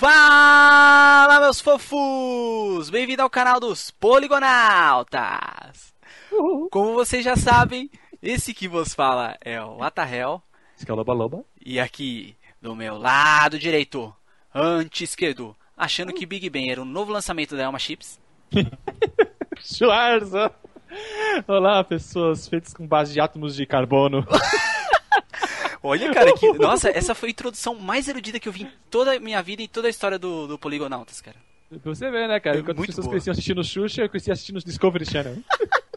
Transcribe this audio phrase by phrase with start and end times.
[0.00, 2.88] Fala, meus fofos!
[2.88, 5.92] Bem-vindo ao canal dos Poligonautas!
[6.70, 7.90] Como vocês já sabem,
[8.22, 10.42] esse que vos fala é o Atahel.
[10.74, 11.44] Esse que é o Loba Loba.
[11.62, 14.10] E aqui, do meu lado direito,
[14.54, 18.18] anti-esquerdo, achando que Big Bang era o novo lançamento da Elma Chips.
[19.60, 20.50] Schwarza!
[21.46, 24.26] Olá, pessoas feitas com base de átomos de carbono.
[25.82, 26.52] Olha, cara, que.
[26.58, 29.62] Nossa, essa foi a introdução mais erudita que eu vi em toda a minha vida
[29.62, 31.36] e toda a história do, do Poligonautas, cara.
[31.70, 32.56] Pra você ver, né, cara?
[32.56, 33.14] É Enquanto as muito pessoas boa.
[33.14, 35.36] cresciam assistindo Xuxa, eu cresci assistindo Discovery Channel.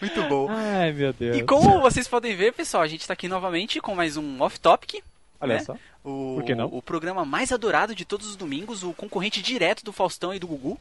[0.00, 0.46] Muito bom.
[0.50, 1.36] Ai, meu Deus.
[1.38, 5.02] E como vocês podem ver, pessoal, a gente tá aqui novamente com mais um off-topic.
[5.40, 5.60] Olha né?
[5.60, 5.74] só.
[6.04, 6.66] O, Por que não?
[6.66, 10.46] o programa mais adorado de todos os domingos, o concorrente direto do Faustão e do
[10.46, 10.78] Gugu.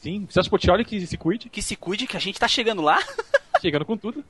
[0.00, 2.98] Sim, Celso Portioli que se cuide, Que se cuide, que a gente tá chegando lá.
[3.60, 4.24] chegando com tudo.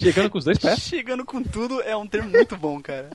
[0.00, 0.80] Chegando com os dois pés.
[0.80, 3.10] chegando com tudo é um termo muito bom, cara.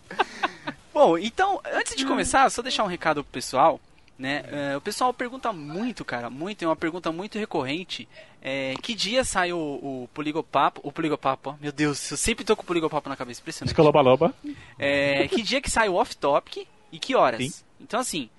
[0.94, 3.80] bom, então, antes de começar, só deixar um recado pro pessoal.
[4.18, 4.46] Né?
[4.50, 8.08] É, o pessoal pergunta muito, cara, muito, é uma pergunta muito recorrente.
[8.42, 10.80] É, que dia sai o, o Poligopapo?
[10.84, 13.76] O Poligopapo, ó, meu Deus, eu sempre tô com o Poligopapo na cabeça, impressionante.
[13.76, 14.34] Que é o Loba Loba.
[14.80, 17.44] É, que dia que sai o off-topic e que horas?
[17.44, 17.64] Sim.
[17.82, 18.30] Então, assim,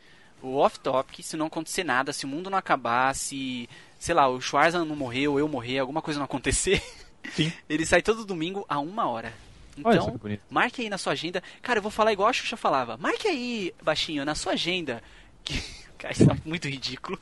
[0.42, 3.68] o off-topic, se não acontecer nada, se o mundo não acabar, se,
[3.98, 6.82] sei lá, o Schwarza não morrer ou eu morrer, alguma coisa não acontecer,
[7.32, 7.52] Sim.
[7.68, 9.32] ele sai todo domingo a uma hora.
[9.76, 11.42] Então, marque aí na sua agenda.
[11.60, 12.96] Cara, eu vou falar igual a Xuxa falava.
[12.96, 15.02] Marque aí, baixinho, na sua agenda.
[15.44, 15.62] Que...
[15.98, 17.18] Cara, isso tá muito ridículo.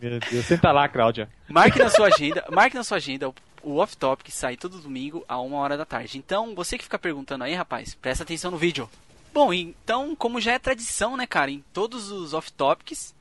[0.00, 0.46] Meu Deus.
[0.46, 1.28] Senta lá, Cláudia.
[1.48, 5.24] Marque na sua agenda, marque na sua agenda o, o Off Topic sai todo domingo
[5.28, 6.18] a uma hora da tarde.
[6.18, 8.88] Então, você que fica perguntando aí, rapaz, presta atenção no vídeo.
[9.34, 13.14] Bom, então, como já é tradição, né, cara, em todos os Off Topics,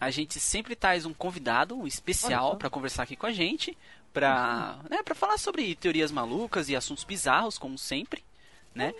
[0.00, 3.76] a gente sempre traz um convidado um especial pra conversar aqui com a gente,
[4.12, 8.24] pra, né, pra falar sobre teorias malucas e assuntos bizarros, como sempre,
[8.74, 8.92] né?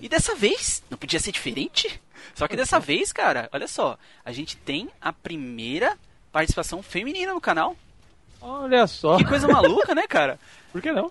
[0.00, 2.00] E dessa vez, não podia ser diferente?
[2.34, 5.96] Só que dessa vez, cara, olha só, a gente tem a primeira
[6.32, 7.76] participação feminina no canal.
[8.40, 9.18] Olha só.
[9.18, 10.38] Que coisa maluca, né, cara?
[10.72, 11.10] Por que não?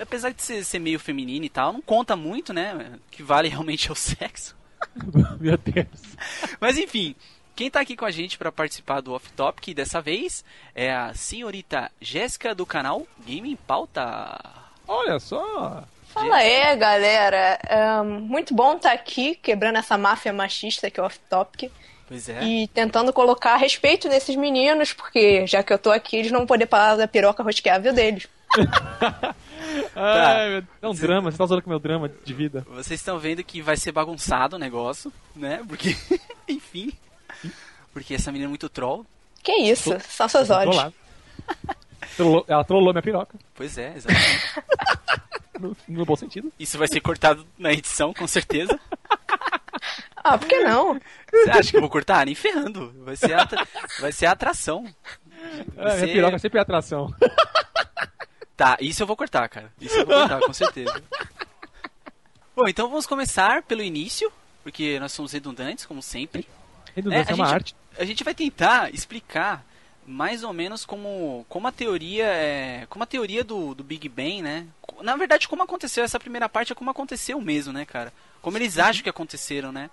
[0.00, 2.98] Apesar de ser, ser meio feminino e tal, não conta muito, né?
[3.06, 4.56] O que vale realmente é o sexo.
[5.38, 6.16] Meu Deus.
[6.60, 7.14] Mas enfim,
[7.54, 10.44] quem tá aqui com a gente para participar do Off Topic dessa vez
[10.74, 14.38] é a senhorita Jéssica do canal Game em Pauta.
[14.86, 15.84] Olha só.
[16.08, 17.58] Fala aí, galera.
[17.66, 21.70] É muito bom estar aqui quebrando essa máfia machista que é o off-topic
[22.08, 22.42] Pois é.
[22.42, 26.46] e tentando colocar respeito nesses meninos, porque já que eu tô aqui, eles não vão
[26.46, 28.26] poder falar da piroca rosqueável deles.
[29.94, 30.62] Ai, meu...
[30.82, 31.30] É um drama.
[31.30, 32.66] Você tá usando com o meu drama de vida.
[32.68, 35.62] Vocês estão vendo que vai ser bagunçado o negócio, né?
[35.68, 35.96] Porque,
[36.48, 36.92] enfim.
[37.92, 39.04] Porque essa menina é muito troll.
[39.42, 39.96] Que isso?
[40.08, 40.74] São seus olhos.
[40.74, 40.94] Trollado.
[42.16, 43.38] Trollou- Ela trollou minha piroca.
[43.54, 44.40] Pois é, exatamente.
[45.60, 46.50] No, no bom sentido.
[46.58, 48.78] Isso vai ser cortado na edição, com certeza.
[50.22, 51.00] Ah, por que não?
[51.32, 52.26] Você acha que eu vou cortar?
[52.26, 52.92] Nem ferrando.
[53.04, 53.66] Vai ser a, atra-
[54.00, 54.84] vai ser a atração.
[55.74, 57.10] Vai É, minha piroca sempre é atração.
[58.54, 59.72] Tá, isso eu vou cortar, cara.
[59.80, 61.02] Isso eu vou cortar, com certeza.
[62.54, 64.30] Bom, então vamos começar pelo início,
[64.62, 66.46] porque nós somos redundantes, como sempre.
[66.94, 67.76] Redundância É, é, uma gente- arte.
[67.98, 69.64] A gente vai tentar explicar
[70.06, 74.42] mais ou menos como, como a teoria é, como a teoria do, do Big Bang,
[74.42, 74.66] né?
[75.02, 78.12] Na verdade, como aconteceu essa primeira parte é como aconteceu mesmo, né, cara?
[78.42, 79.90] Como eles acham que aconteceram, né?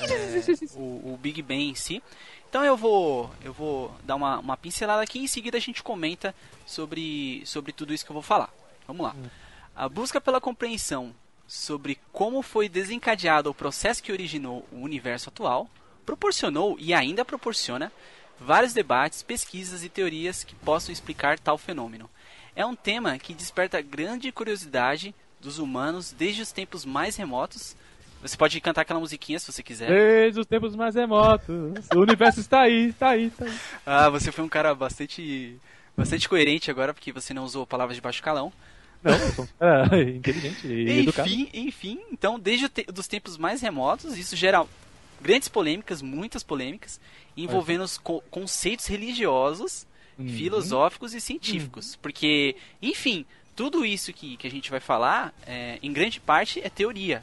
[0.00, 2.02] É, o, o Big Bang em si.
[2.48, 5.82] Então eu vou eu vou dar uma, uma pincelada aqui e em seguida a gente
[5.82, 6.34] comenta
[6.66, 8.50] sobre sobre tudo isso que eu vou falar.
[8.86, 9.14] Vamos lá.
[9.74, 11.14] A busca pela compreensão
[11.46, 15.68] sobre como foi desencadeado o processo que originou o universo atual
[16.04, 17.92] proporcionou e ainda proporciona
[18.38, 22.10] vários debates, pesquisas e teorias que possam explicar tal fenômeno.
[22.54, 27.74] É um tema que desperta grande curiosidade dos humanos desde os tempos mais remotos.
[28.20, 29.88] Você pode cantar aquela musiquinha se você quiser.
[29.88, 31.48] Desde os tempos mais remotos,
[31.94, 33.58] o universo está aí, está aí, está aí.
[33.84, 35.58] Ah, você foi um cara bastante
[35.96, 38.52] bastante coerente agora porque você não usou palavras de baixo calão.
[39.02, 41.28] Não, eu sou cara inteligente e educado.
[41.28, 44.64] Enfim, enfim, então desde os tempos mais remotos, isso gera
[45.22, 47.00] grandes polêmicas, muitas polêmicas,
[47.36, 49.86] envolvendo os co conceitos religiosos,
[50.18, 50.28] Uhum.
[50.28, 51.96] filosóficos e científicos.
[51.96, 53.24] Porque, enfim,
[53.56, 57.22] tudo isso que, que a gente vai falar, é, em grande parte, é teoria.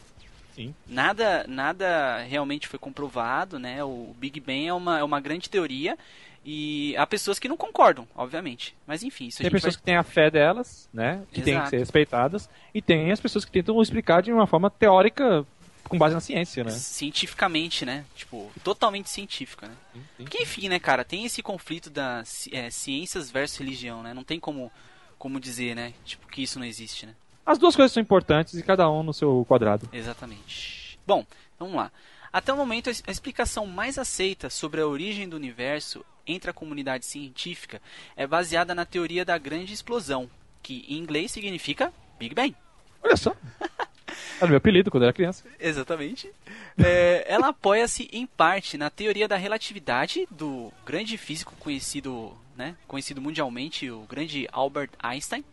[0.55, 0.73] Sim.
[0.87, 3.83] Nada, nada realmente foi comprovado, né?
[3.83, 5.97] O Big Bang é uma, é uma grande teoria
[6.43, 8.75] e há pessoas que não concordam, obviamente.
[8.85, 9.79] Mas enfim, isso Tem pessoas vai...
[9.79, 11.21] que têm a fé delas, né?
[11.31, 11.69] Que têm que Exato.
[11.69, 12.49] ser respeitadas.
[12.73, 15.45] E tem as pessoas que tentam explicar de uma forma teórica
[15.89, 16.71] com base na ciência, né?
[16.71, 18.05] cientificamente, né?
[18.15, 19.75] Tipo, totalmente científica, né?
[20.17, 24.13] Porque, enfim, né, cara, tem esse conflito da ci- é, ciências versus religião, né?
[24.13, 24.71] Não tem como,
[25.17, 25.93] como dizer, né?
[26.05, 27.15] Tipo, que isso não existe, né?
[27.45, 29.89] As duas coisas são importantes e cada um no seu quadrado.
[29.91, 30.99] Exatamente.
[31.05, 31.25] Bom,
[31.57, 31.91] vamos lá.
[32.31, 37.05] Até o momento, a explicação mais aceita sobre a origem do universo entre a comunidade
[37.07, 37.81] científica
[38.15, 40.29] é baseada na teoria da grande explosão,
[40.61, 42.55] que em inglês significa Big Bang.
[43.01, 43.35] Olha só.
[44.37, 45.43] Era meu apelido quando eu era criança.
[45.59, 46.31] Exatamente.
[46.77, 53.21] É, ela apoia-se em parte na teoria da relatividade do grande físico conhecido, né, conhecido
[53.21, 55.43] mundialmente, o grande Albert Einstein.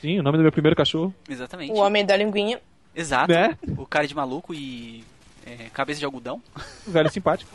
[0.00, 1.14] Sim, o nome do meu primeiro cachorro.
[1.28, 1.72] Exatamente.
[1.72, 2.60] O homem da linguinha.
[2.94, 3.32] Exato.
[3.32, 3.56] Né?
[3.76, 5.04] O cara de maluco e
[5.44, 6.42] é, cabeça de algodão.
[6.86, 7.50] Um velho simpático.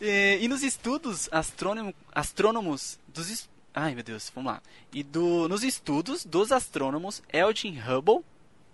[0.00, 4.62] E, e nos estudos astrônomo, astrônomos dos ai meu Deus, vamos lá.
[4.92, 8.24] E do, nos estudos dos astrônomos Eldin Hubble,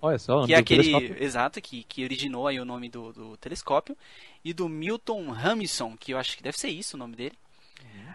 [0.02, 3.96] Olha só, que é aquele exato que, que originou aí o nome do, do telescópio,
[4.44, 7.38] e do Milton Hamilton, que eu acho que deve ser isso o nome dele.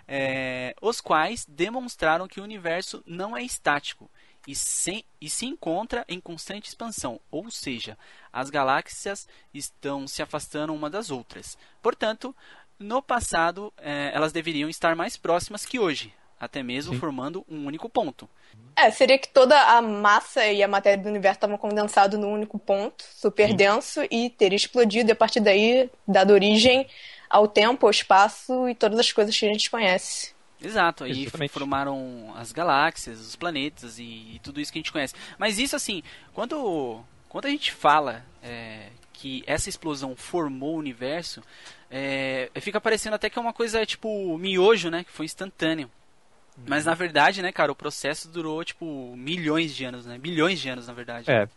[0.08, 4.10] é, os quais demonstraram que o universo não é estático
[4.48, 7.98] e, se, e se encontra em constante expansão, ou seja,
[8.32, 11.58] as galáxias estão se afastando uma das outras.
[11.82, 12.36] Portanto,
[12.78, 17.00] no passado, eh, elas deveriam estar mais próximas que hoje, até mesmo Sim.
[17.00, 18.30] formando um único ponto.
[18.76, 22.60] É, seria que toda a massa e a matéria do universo estavam condensados num único
[22.60, 23.56] ponto, super Sim.
[23.56, 26.88] denso, e teria explodido e a partir daí dado origem
[27.30, 30.36] ao tempo, ao espaço e todas as coisas que a gente conhece.
[30.62, 31.52] Exato, aí Exatamente.
[31.52, 35.14] formaram as galáxias, os planetas e, tudo isso que a gente conhece.
[35.38, 36.02] Mas isso assim,
[36.34, 41.42] quando, quando a gente fala é, que essa explosão formou o universo,
[41.90, 45.04] é, fica parecendo até que é uma coisa tipo miojo, né?
[45.04, 45.90] Que foi instantâneo.
[46.68, 50.18] Mas na verdade, né, cara, o processo durou tipo milhões de anos, né?
[50.18, 51.30] Bilhões de anos, na verdade.
[51.30, 51.48] É.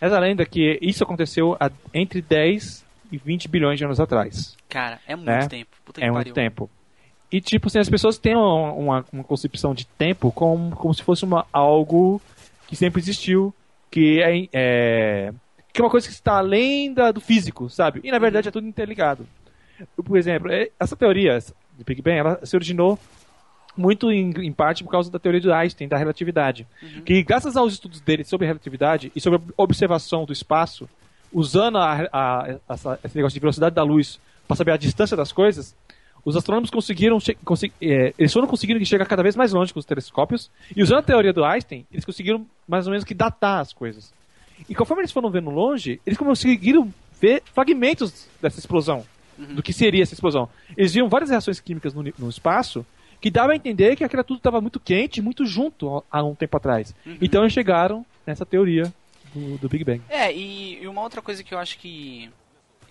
[0.00, 4.56] Essa lenda que isso aconteceu há- entre 10 e 20 bilhões de anos atrás.
[4.68, 5.46] Cara, é muito Né?
[5.48, 5.76] tempo.
[5.84, 6.34] Puta É que muito pariu.
[6.34, 6.70] tempo.
[7.30, 11.02] E, tipo, assim, as pessoas têm uma, uma, uma concepção de tempo como, como se
[11.02, 12.20] fosse uma, algo
[12.66, 13.54] que sempre existiu,
[13.90, 15.32] que é, é,
[15.72, 18.00] que é uma coisa que está além da, do físico, sabe?
[18.04, 19.26] E, na verdade, é tudo interligado.
[19.96, 21.38] Por exemplo, é- essa teoria
[21.76, 22.98] do Big Bang, ela se originou
[23.78, 26.66] muito em, em parte por causa da teoria de Einstein, da relatividade.
[26.82, 27.02] Uhum.
[27.02, 30.88] Que, graças aos estudos dele sobre relatividade e sobre a observação do espaço,
[31.32, 35.30] usando a, a- essa- esse negócio de velocidade da luz para saber a distância das
[35.30, 35.74] coisas,
[36.24, 37.18] os astrônomos conseguiram
[37.80, 41.02] é, eles foram conseguindo chegar cada vez mais longe com os telescópios e usando a
[41.02, 44.12] teoria do Einstein eles conseguiram mais ou menos que datar as coisas
[44.68, 49.04] e conforme eles foram vendo longe eles conseguiram ver fragmentos dessa explosão
[49.38, 49.54] Uhum.
[49.54, 52.84] do que seria essa explosão eles viram várias reações químicas no, no espaço
[53.20, 56.56] que dava a entender que aquilo tudo estava muito quente muito junto há um tempo
[56.56, 57.18] atrás Uhum.
[57.20, 58.92] então eles chegaram nessa teoria
[59.34, 62.30] do, do Big Bang É, e, e uma outra coisa que eu acho que,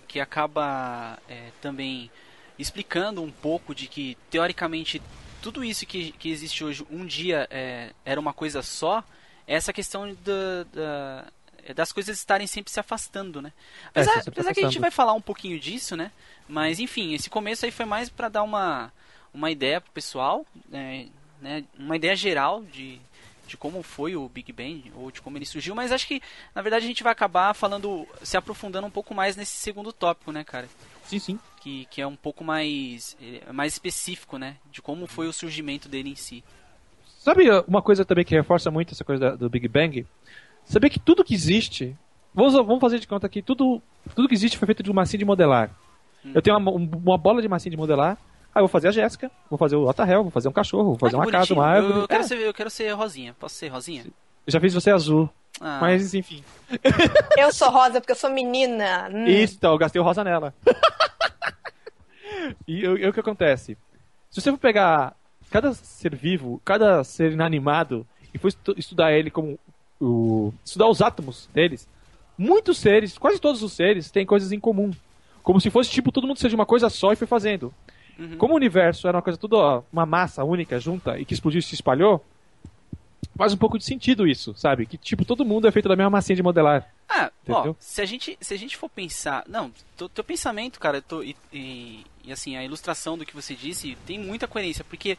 [0.06, 2.10] que acaba é, também
[2.58, 5.00] explicando um pouco de que, teoricamente,
[5.42, 9.04] tudo isso que, que existe hoje, um dia é, era uma coisa só,
[9.46, 11.24] é essa questão da, da-
[11.64, 13.52] é das coisas estarem sempre se afastando, né?
[13.94, 14.80] É, Apesar, se apesar que a gente afastando.
[14.80, 16.10] vai falar um pouquinho disso, né?
[16.48, 18.90] Mas, enfim, esse começo aí foi mais para dar uma,
[19.32, 21.08] uma ideia pro pessoal, né?
[21.40, 21.64] né?
[21.78, 22.98] Uma ideia geral de,
[23.46, 26.20] de como foi o Big Bang, ou de como ele surgiu, mas acho que,
[26.54, 30.32] na verdade, a gente vai acabar falando, se aprofundando um pouco mais nesse segundo tópico,
[30.32, 30.68] né, cara?
[31.04, 34.56] sim sim Que, que é um pouco mais, é, mais específico, né?
[34.70, 36.44] De como foi o surgimento dele em si.
[37.18, 40.06] Sabe uma coisa também que reforça muito essa coisa do Big Bang?
[40.64, 41.96] Saber que tudo que existe.
[42.34, 43.82] Vamos, vamos fazer de conta que tudo,
[44.14, 45.70] tudo que existe foi feito de massinha de modelar.
[46.24, 46.32] Hum.
[46.34, 48.18] Eu tenho uma, um- uma bola de massinha de modelar.
[48.58, 50.98] Aí eu vou fazer a Jéssica, vou fazer o Otahel, vou fazer um cachorro, vou
[50.98, 51.92] fazer Ah, uma casa, uma árvore.
[51.94, 53.36] Eu, eu quero É, ser, eu quero ser rosinha.
[53.38, 54.02] Posso ser rosinha?
[54.04, 55.30] eu já fiz você azul.
[55.60, 56.42] Ah, Mas enfim.
[57.36, 59.08] Eu sou rosa porque eu sou menina.
[59.14, 59.26] Hum.
[59.26, 60.52] Isso, então, eu gastei o rosa nela.
[62.66, 63.76] e o o que acontece?
[64.30, 65.14] Se você for pegar
[65.50, 68.04] cada ser vivo, cada ser inanimado,
[68.34, 69.56] e for estu- estudar ele como.
[70.00, 71.88] O, estudar os átomos deles,
[72.36, 74.90] muitos seres, quase todos os seres, têm coisas em comum.
[75.42, 77.72] Como se fosse tipo todo mundo seja uma coisa só e foi fazendo.
[78.18, 78.36] Uhum.
[78.36, 81.60] Como o universo era uma coisa tudo ó, uma massa única, junta, e que explodiu
[81.60, 82.24] e se espalhou,
[83.36, 84.86] faz um pouco de sentido isso, sabe?
[84.86, 86.88] Que tipo, todo mundo é feito da mesma massinha de modelar.
[87.08, 91.00] Ah, ó, se a gente, se a gente for pensar, não, teu, teu pensamento, cara,
[91.00, 95.16] tô- e, e- e, assim a ilustração do que você disse tem muita coerência, porque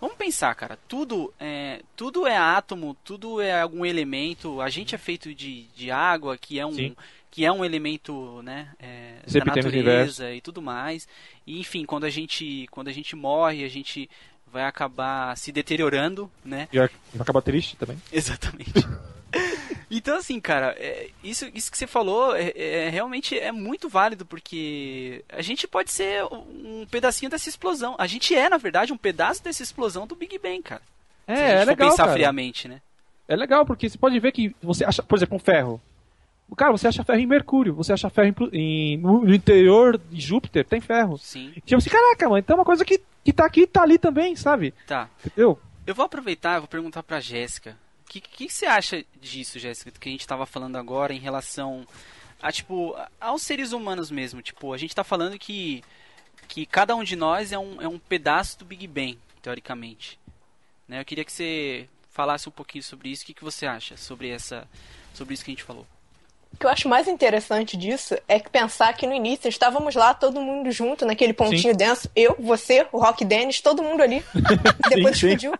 [0.00, 4.60] vamos pensar, cara, tudo é, tudo é átomo, tudo é algum elemento.
[4.60, 6.94] A gente é feito de, de água, que é um Sim.
[7.32, 11.08] Que é um elemento, né, é, da natureza e tudo mais.
[11.46, 14.08] E enfim, quando a gente quando a gente morre, a gente
[14.52, 16.68] vai acabar se deteriorando, né?
[16.70, 17.96] E vai acabar triste também.
[18.12, 18.70] Exatamente.
[19.94, 24.24] Então, assim, cara, é, isso, isso que você falou é, é- realmente é muito válido,
[24.24, 27.94] porque a gente pode ser um pedacinho dessa explosão.
[27.98, 30.80] A gente é, na verdade, um pedaço dessa explosão do Big Bang, cara.
[31.26, 32.12] É, Se a gente é legal, pensar cara.
[32.14, 32.80] friamente, né?
[33.28, 35.78] É legal, porque você pode ver que você acha, por exemplo, um ferro.
[36.56, 40.64] Cara, você acha ferro em Mercúrio, você acha ferro em, em, no interior de Júpiter,
[40.64, 41.18] tem ferro.
[41.18, 41.52] Sim.
[41.64, 44.36] Tipo assim, caraca, mano, então é uma coisa que, que tá aqui tá ali também,
[44.36, 44.74] sabe?
[44.86, 45.08] Tá.
[45.24, 45.58] Entendeu?
[45.86, 47.76] Eu vou aproveitar, vou perguntar pra Jéssica.
[48.04, 51.14] O que, que, que, você acha disso, Jéssica, do que a gente tava falando agora
[51.14, 51.86] em relação
[52.40, 54.42] a, tipo, aos seres humanos mesmo?
[54.42, 55.82] Tipo, a gente tá falando que,
[56.46, 60.18] que cada um de nós é um, é um pedaço do Big Bang, teoricamente.
[60.86, 61.00] Né?
[61.00, 63.22] Eu queria que você falasse um pouquinho sobre isso.
[63.22, 64.68] O que, que você acha sobre, essa,
[65.14, 65.86] sobre isso que a gente falou?
[66.52, 70.14] O que eu acho mais interessante disso é que pensar que no início estávamos lá,
[70.14, 71.76] todo mundo junto, naquele pontinho sim.
[71.76, 72.08] denso.
[72.14, 74.22] Eu, você, o Rock Dennis, todo mundo ali.
[74.88, 75.54] Depois sim, explodiu.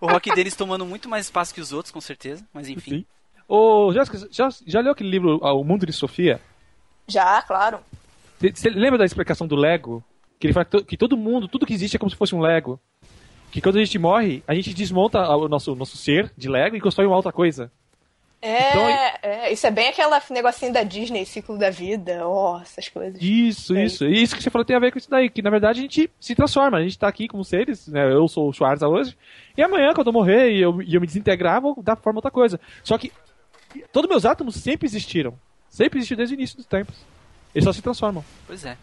[0.00, 2.44] O Rock Dennis tomando muito mais espaço que os outros, com certeza.
[2.52, 2.98] Mas enfim.
[2.98, 3.06] Sim.
[3.48, 6.40] Ô, Jéssica, já, já leu aquele livro O Mundo de Sofia?
[7.06, 7.80] Já, claro.
[8.40, 10.02] Você lembra da explicação do Lego?
[10.38, 12.80] Que ele fala que todo mundo, tudo que existe é como se fosse um Lego.
[13.50, 16.80] Que quando a gente morre, a gente desmonta o nosso, nosso ser de Lego e
[16.80, 17.70] constrói uma outra coisa.
[18.46, 18.86] É, então,
[19.22, 23.18] é, isso é bem aquela negocinho da Disney, ciclo da vida, ó, oh, essas coisas.
[23.18, 24.04] Isso, é isso.
[24.04, 25.82] E isso que você falou tem a ver com isso daí, que na verdade a
[25.82, 28.12] gente se transforma, a gente tá aqui como seres, né?
[28.12, 29.16] Eu sou o Schwarza hoje,
[29.56, 32.20] e amanhã, quando eu morrer e eu, e eu me desintegrar, vou dar forma a
[32.20, 32.60] outra coisa.
[32.82, 33.10] Só que
[33.90, 35.38] todos meus átomos sempre existiram.
[35.70, 36.96] Sempre existiram desde o início dos tempos.
[37.54, 38.22] Eles só se transformam.
[38.46, 38.76] Pois é.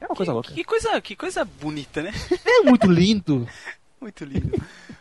[0.00, 0.52] É uma coisa que, louca.
[0.52, 2.12] Que coisa, que coisa bonita, né?
[2.46, 3.48] É muito lindo.
[4.00, 4.52] muito lindo.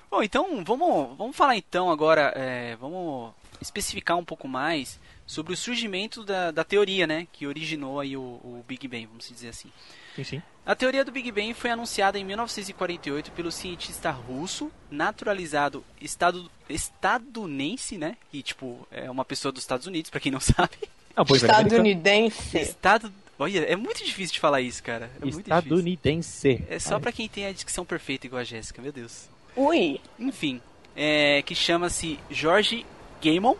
[0.09, 3.33] Bom, então vamos, vamos falar então agora, é, vamos
[3.63, 8.21] especificar um pouco mais sobre o surgimento da, da teoria, né, que originou aí o,
[8.21, 9.69] o, Big Bang, vamos dizer assim.
[10.15, 10.41] Sim, sim.
[10.65, 17.97] A teoria do Big Bang foi anunciada em 1948 pelo cientista russo, naturalizado estado, estadunense,
[17.97, 20.77] né, e tipo é uma pessoa dos Estados Unidos, para quem não sabe.
[21.15, 22.57] Ah, Estadunidense.
[22.57, 25.11] Estado Olha, é muito difícil de falar isso, cara.
[25.21, 26.63] É Estadunidense.
[26.69, 29.27] É só para quem tem a dicção perfeita igual a Jéssica, meu Deus.
[29.55, 29.99] Ui.
[30.19, 30.61] Enfim,
[30.95, 32.85] é, que chama-se George
[33.23, 33.55] Gaimon,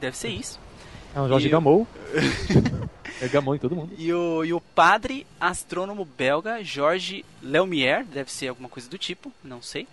[0.00, 0.60] deve ser isso.
[1.14, 1.50] É um Jorge e...
[1.50, 1.86] Gamou.
[3.20, 3.94] é Gamou em todo mundo.
[3.96, 9.32] E o, e o padre astrônomo belga Georges Leumière, deve ser alguma coisa do tipo,
[9.42, 9.88] não sei.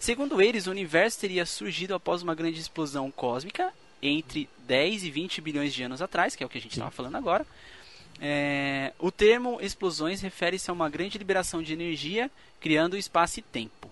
[0.00, 5.40] Segundo eles, o universo teria surgido após uma grande explosão cósmica entre 10 e 20
[5.40, 7.46] bilhões de anos atrás, que é o que a gente estava falando agora.
[8.20, 12.30] É, o termo explosões refere-se a uma grande liberação de energia,
[12.60, 13.90] criando espaço e tempo.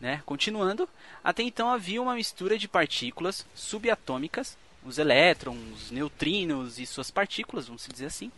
[0.00, 0.22] Né?
[0.24, 0.88] Continuando,
[1.22, 7.66] até então havia uma mistura de partículas subatômicas, os elétrons, os neutrinos e suas partículas,
[7.66, 8.30] vamos dizer assim,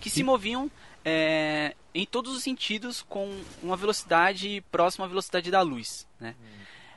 [0.00, 0.16] que Sim.
[0.16, 0.70] se moviam
[1.04, 6.06] é, em todos os sentidos com uma velocidade próxima à velocidade da luz.
[6.18, 6.34] Né?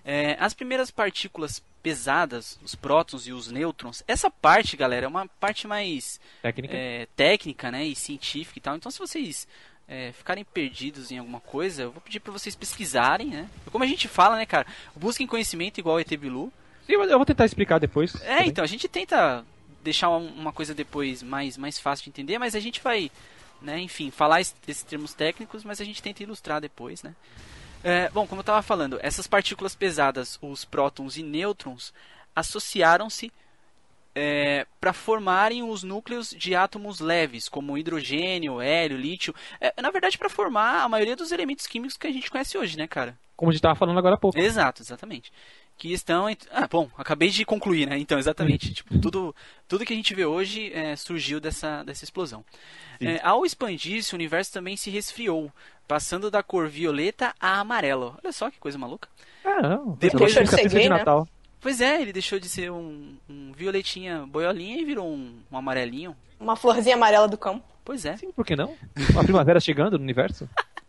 [0.04, 5.28] É, as primeiras partículas pesadas, os prótons e os nêutrons, essa parte, galera, é uma
[5.28, 8.76] parte mais técnica, é, técnica né, e científica e tal.
[8.76, 9.48] Então, se vocês
[9.88, 13.50] é, ficarem perdidos em alguma coisa, eu vou pedir para vocês pesquisarem, né?
[13.72, 14.66] Como a gente fala, né, cara?
[14.96, 16.52] Busquem conhecimento igual o ET Bilu.
[16.86, 18.16] Sim, eu vou tentar explicar depois.
[18.16, 18.50] É, também.
[18.50, 19.46] então, a gente tenta
[19.84, 23.12] deixar uma coisa depois mais, mais fácil de entender, mas a gente vai,
[23.62, 27.14] né, enfim, falar esses termos técnicos, mas a gente tenta ilustrar depois, né?
[27.84, 31.94] É, bom, como eu estava falando, essas partículas pesadas, os prótons e nêutrons,
[32.34, 33.32] associaram-se
[34.16, 39.34] é, para formarem os núcleos de átomos leves, como hidrogênio, hélio, lítio.
[39.60, 42.78] É, na verdade, para formar a maioria dos elementos químicos que a gente conhece hoje,
[42.78, 43.18] né, cara?
[43.36, 44.38] Como a gente estava falando agora há pouco.
[44.38, 45.32] Exato, exatamente.
[45.76, 46.30] Que estão.
[46.30, 46.46] Ent...
[46.52, 47.98] Ah, bom, acabei de concluir, né?
[47.98, 48.74] Então, exatamente.
[48.74, 49.36] tipo, tudo,
[49.68, 52.46] tudo que a gente vê hoje é, surgiu dessa, dessa explosão.
[53.02, 55.52] É, ao expandir-se, o universo também se resfriou,
[55.88, 58.16] passando da cor violeta a amarelo.
[58.24, 59.10] Olha só que coisa maluca.
[59.44, 59.98] Ah, não.
[60.00, 61.22] Depois de ser gay, de Natal.
[61.22, 61.28] Né?
[61.64, 66.14] Pois é, ele deixou de ser um, um violetinha boiolinha e virou um, um, amarelinho.
[66.38, 67.64] Uma florzinha amarela do campo.
[67.86, 68.18] Pois é.
[68.18, 68.76] Sim, por que não?
[69.12, 70.48] Uma primavera chegando no universo.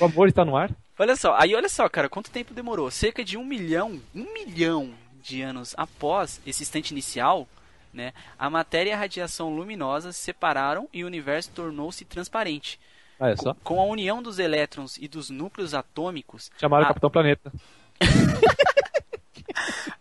[0.00, 0.68] O amor está no ar.
[0.98, 2.90] Olha só, aí olha só, cara, quanto tempo demorou?
[2.90, 4.90] Cerca de um milhão, um milhão
[5.22, 7.46] de anos após esse instante inicial,
[7.94, 12.80] né, a matéria e a radiação luminosa se separaram e o universo tornou-se transparente.
[13.20, 13.54] Ah, é só?
[13.54, 16.50] Com, com a união dos elétrons e dos núcleos atômicos.
[16.58, 16.86] Chamaram a...
[16.86, 17.52] o Capitão Planeta.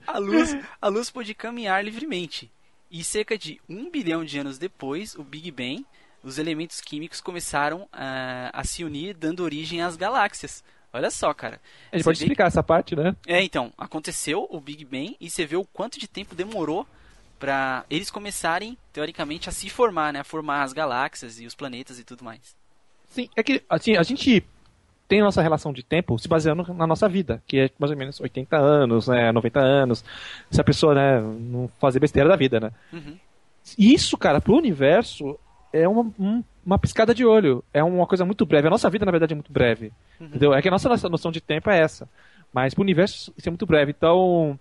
[0.05, 2.51] a, luz, a luz pôde caminhar livremente.
[2.89, 5.85] E cerca de um bilhão de anos depois, o Big Bang,
[6.23, 10.63] os elementos químicos começaram a, a se unir, dando origem às galáxias.
[10.93, 11.61] Olha só, cara.
[11.91, 12.47] A gente você pode explicar que...
[12.49, 13.15] essa parte, né?
[13.25, 16.85] É, então, aconteceu o Big Bang e você vê o quanto de tempo demorou
[17.39, 20.19] para eles começarem, teoricamente, a se formar, né?
[20.19, 22.55] A formar as galáxias e os planetas e tudo mais.
[23.07, 24.45] Sim, é que assim, a gente
[25.11, 27.97] tem a nossa relação de tempo se baseando na nossa vida, que é mais ou
[27.97, 30.05] menos 80 anos, né, 90 anos,
[30.49, 32.71] se a pessoa, né, não fazer besteira da vida, né.
[32.93, 33.17] Uhum.
[33.77, 35.37] Isso, cara, pro universo
[35.73, 38.67] é uma, um, uma piscada de olho, é uma coisa muito breve.
[38.67, 40.27] A nossa vida, na verdade, é muito breve, uhum.
[40.27, 40.53] entendeu?
[40.53, 42.07] É que a nossa, nossa noção de tempo é essa,
[42.53, 43.91] mas pro universo isso é muito breve.
[43.91, 44.57] Então,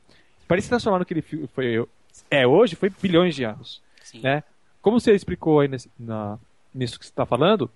[0.48, 1.22] para ele se transformar no que ele
[1.54, 1.86] foi,
[2.28, 3.80] é hoje foi bilhões de anos.
[4.02, 4.18] Sim.
[4.18, 4.42] Né?
[4.82, 6.40] Como você explicou aí nesse, na,
[6.74, 7.70] nisso que você está falando,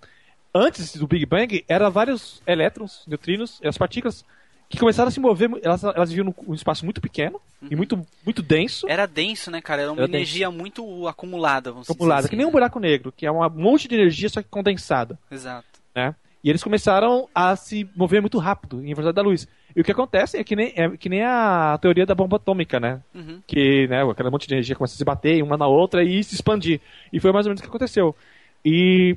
[0.54, 4.24] antes do Big Bang, eram vários elétrons, neutrinos, as partículas
[4.68, 8.42] que começaram a se mover, elas, elas viviam num espaço muito pequeno e muito, muito
[8.42, 8.88] denso.
[8.88, 9.82] Era denso, né, cara?
[9.82, 12.52] Era uma Era energia muito acumulada, vamos acumulada, assim, que nem um né?
[12.52, 15.18] buraco negro, que é um monte de energia só que condensada.
[15.30, 15.66] Exato.
[15.94, 16.14] né?
[16.42, 19.48] E eles começaram a se mover muito rápido em velocidade da luz.
[19.74, 22.78] E o que acontece é que nem, é que nem a teoria da bomba atômica,
[22.78, 23.00] né?
[23.14, 23.40] Uhum.
[23.46, 26.34] Que né, aquele monte de energia começa a se bater uma na outra e se
[26.34, 26.82] expandir.
[27.10, 28.14] E foi mais ou menos o que aconteceu.
[28.62, 29.16] E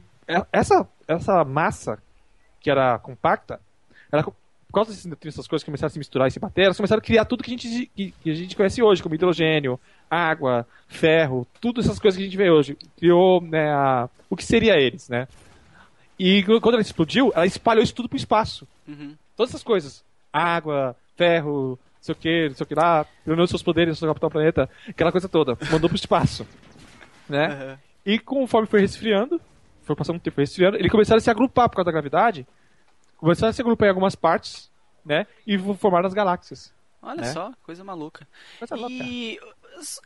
[0.52, 1.98] essa, essa massa,
[2.60, 3.60] que era compacta,
[4.12, 4.34] ela, por
[4.74, 7.04] causa desses neutrinos, essas coisas começaram a se misturar e se bater, elas começaram a
[7.04, 9.80] criar tudo que a gente, que, que a gente conhece hoje, como hidrogênio,
[10.10, 12.78] água, ferro, tudo essas coisas que a gente vê hoje.
[12.98, 15.28] Criou né, a- o que seria eles, né?
[16.20, 18.68] E quando ela explodiu, ela espalhou isso tudo pro espaço.
[18.88, 19.16] Uhum.
[19.36, 20.04] Todas essas coisas.
[20.34, 24.08] Água, ferro, não sei o que, não sei o que lá, reuniu seus poderes, seu
[24.08, 25.58] capitão planeta, aquela coisa toda.
[25.72, 26.46] Mandou pro espaço.
[27.30, 27.46] Né?
[27.46, 27.80] Aham.
[28.06, 29.40] E conforme foi resfriando,
[29.88, 32.46] foi passando um tempo foi resfriando, eles começaram a se agrupar por causa da gravidade.
[33.18, 34.70] Começaram a se agrupar em algumas partes,
[35.04, 35.26] né?
[35.46, 36.74] E formaram as galáxias.
[37.02, 37.32] Olha Né?
[37.32, 38.28] só, coisa maluca.
[38.60, 38.94] Coisa louca.
[38.94, 39.40] E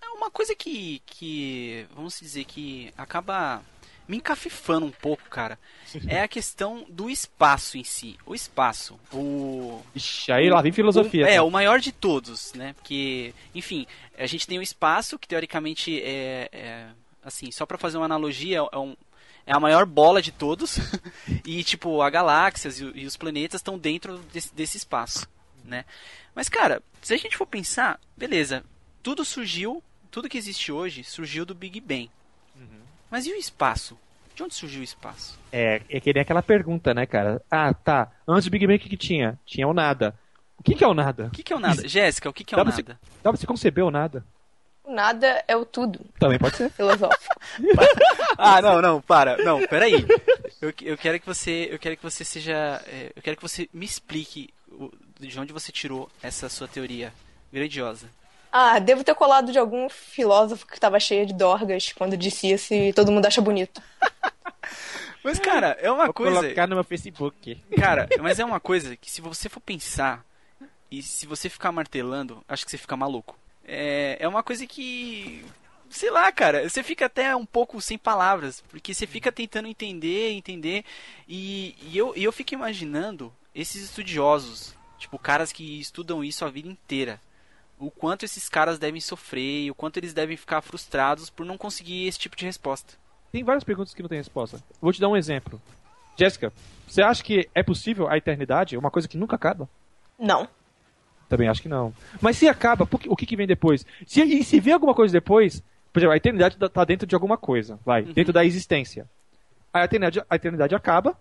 [0.01, 3.61] é uma coisa que, que, vamos dizer, que acaba
[4.07, 5.57] me encafifando um pouco, cara,
[6.07, 8.17] é a questão do espaço em si.
[8.25, 9.81] O espaço, o...
[9.95, 11.25] Ixi, aí lá vem filosofia.
[11.25, 11.43] O, é, tá?
[11.43, 12.73] o maior de todos, né?
[12.73, 16.87] Porque, enfim, a gente tem o espaço, que teoricamente é, é,
[17.23, 18.95] assim, só pra fazer uma analogia, é, um,
[19.51, 20.77] é a maior bola de todos.
[21.45, 25.27] e, tipo, as galáxias e, e os planetas estão dentro desse, desse espaço,
[25.65, 25.83] né?
[26.33, 28.63] Mas, cara, se a gente for pensar, beleza,
[29.03, 32.09] tudo surgiu, tudo que existe hoje surgiu do Big Bang.
[33.09, 33.97] Mas e o espaço?
[34.33, 35.37] De onde surgiu o espaço?
[35.51, 37.41] É, é que nem aquela pergunta, né, cara?
[37.51, 38.09] Ah, tá.
[38.25, 39.37] Antes do Big Bang, o que, que tinha?
[39.45, 40.17] Tinha o nada.
[40.57, 41.25] O que, que é o nada?
[41.25, 41.85] O que, que é o nada?
[41.85, 42.99] Jéssica, o que, que é o nada?
[43.21, 44.23] Dá pra você conceber o nada?
[44.91, 46.69] Nada é o tudo, Também pode ser.
[46.71, 47.35] filosófico.
[48.37, 49.37] Ah, não, não, para.
[49.37, 50.05] Não, peraí.
[50.61, 53.69] Eu, eu quero que você, eu quero que você seja, é, eu quero que você
[53.73, 57.13] me explique o- de onde você tirou essa sua teoria
[57.53, 58.07] grandiosa.
[58.51, 62.73] Ah, devo ter colado de algum filósofo que tava cheio de dorgas quando disse isso
[62.73, 63.81] e todo mundo acha bonito.
[65.23, 67.55] Mas cara, é uma Vou coisa, colocar no meu Facebook.
[67.79, 70.25] cara, mas é uma coisa que se você for pensar
[70.89, 73.37] e se você ficar martelando, acho que você fica maluco.
[73.73, 75.45] É, é uma coisa que
[75.89, 80.31] sei lá, cara, você fica até um pouco sem palavras, porque você fica tentando entender,
[80.31, 80.83] entender,
[81.27, 86.49] e, e eu, e eu fico imaginando esses estudiosos, tipo, caras que estudam isso a
[86.49, 87.19] vida inteira,
[87.79, 92.07] o quanto esses caras devem sofrer, o quanto eles devem ficar frustrados por não conseguir
[92.07, 92.93] esse tipo de resposta.
[93.31, 94.61] Tem várias perguntas que não tem resposta.
[94.81, 95.61] Vou te dar um exemplo.
[96.17, 96.51] Jéssica,
[96.87, 98.77] você acha que é possível a eternidade?
[98.77, 99.69] Uma coisa que nunca acaba?
[100.19, 100.47] Não.
[101.31, 101.93] Também acho que não.
[102.19, 103.85] Mas se acaba, o que, que vem depois?
[104.05, 105.63] Se, e se vem alguma coisa depois,
[105.93, 109.09] por exemplo, a eternidade tá- tá dentro de alguma coisa, vai, dentro da existência.
[109.73, 111.17] A eternidade, a eternidade acaba,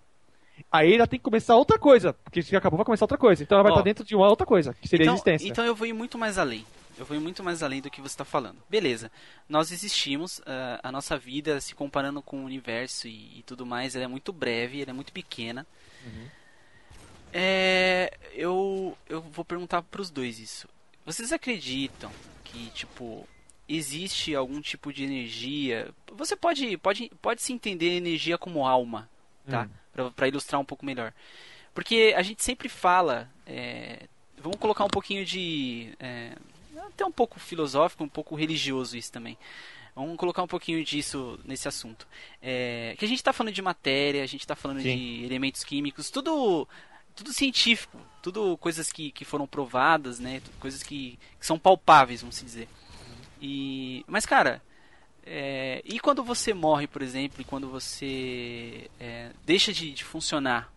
[0.70, 3.44] aí ela tem que começar outra coisa, porque se acabou vai começar outra coisa.
[3.44, 5.48] Então ela vai estar dentro de uma outra coisa, que seria a então, existência.
[5.48, 6.66] então eu vou ir muito mais além.
[6.98, 8.58] Eu vou ir muito mais além do que você está falando.
[8.68, 9.12] Beleza,
[9.48, 13.94] nós existimos, ah, a nossa vida, se comparando com o universo e, e tudo mais,
[13.94, 15.64] ela é muito breve, ela é muito pequena.
[16.04, 16.26] Uhum.
[17.32, 20.68] É, eu, eu vou perguntar para os dois isso.
[21.04, 22.10] Vocês acreditam
[22.44, 23.26] que, tipo,
[23.68, 25.92] existe algum tipo de energia?
[26.12, 29.08] Você pode, pode, pode se entender energia como alma,
[29.48, 29.68] tá?
[29.96, 30.10] Hum.
[30.14, 31.12] Para ilustrar um pouco melhor.
[31.74, 33.28] Porque a gente sempre fala.
[33.46, 34.06] é,
[34.38, 35.92] vamos colocar um pouquinho de.
[35.98, 36.32] é,
[36.76, 39.38] até um pouco filosófico, um pouco religioso isso também.
[39.94, 42.06] Vamos colocar um pouquinho disso nesse assunto.
[42.40, 44.96] É, que a gente está falando de matéria, a gente está falando Sim.
[44.96, 46.66] de elementos químicos, tudo,
[47.20, 50.40] tudo científico, tudo coisas que, que foram provadas, né?
[50.58, 52.66] Coisas que, que são palpáveis, vamos dizer.
[53.40, 54.62] E, mas cara,
[55.26, 60.72] é, e quando você morre, por exemplo, e quando você é, deixa de, de funcionar,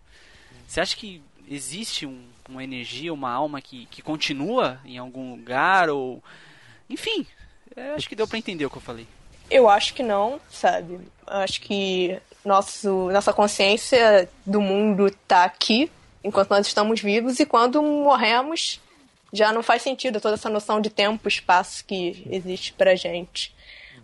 [0.66, 5.88] você acha que existe um- uma energia, uma alma que, que continua em algum lugar
[5.88, 6.22] ou,
[6.90, 7.26] enfim,
[7.74, 9.06] é, acho que deu pra entender o que eu falei.
[9.50, 11.00] Eu acho que não, sabe?
[11.26, 15.90] Acho que nosso, nossa consciência do mundo tá aqui
[16.24, 18.80] enquanto nós estamos vivos e quando morremos
[19.32, 23.54] já não faz sentido toda essa noção de tempo, espaço que existe pra gente.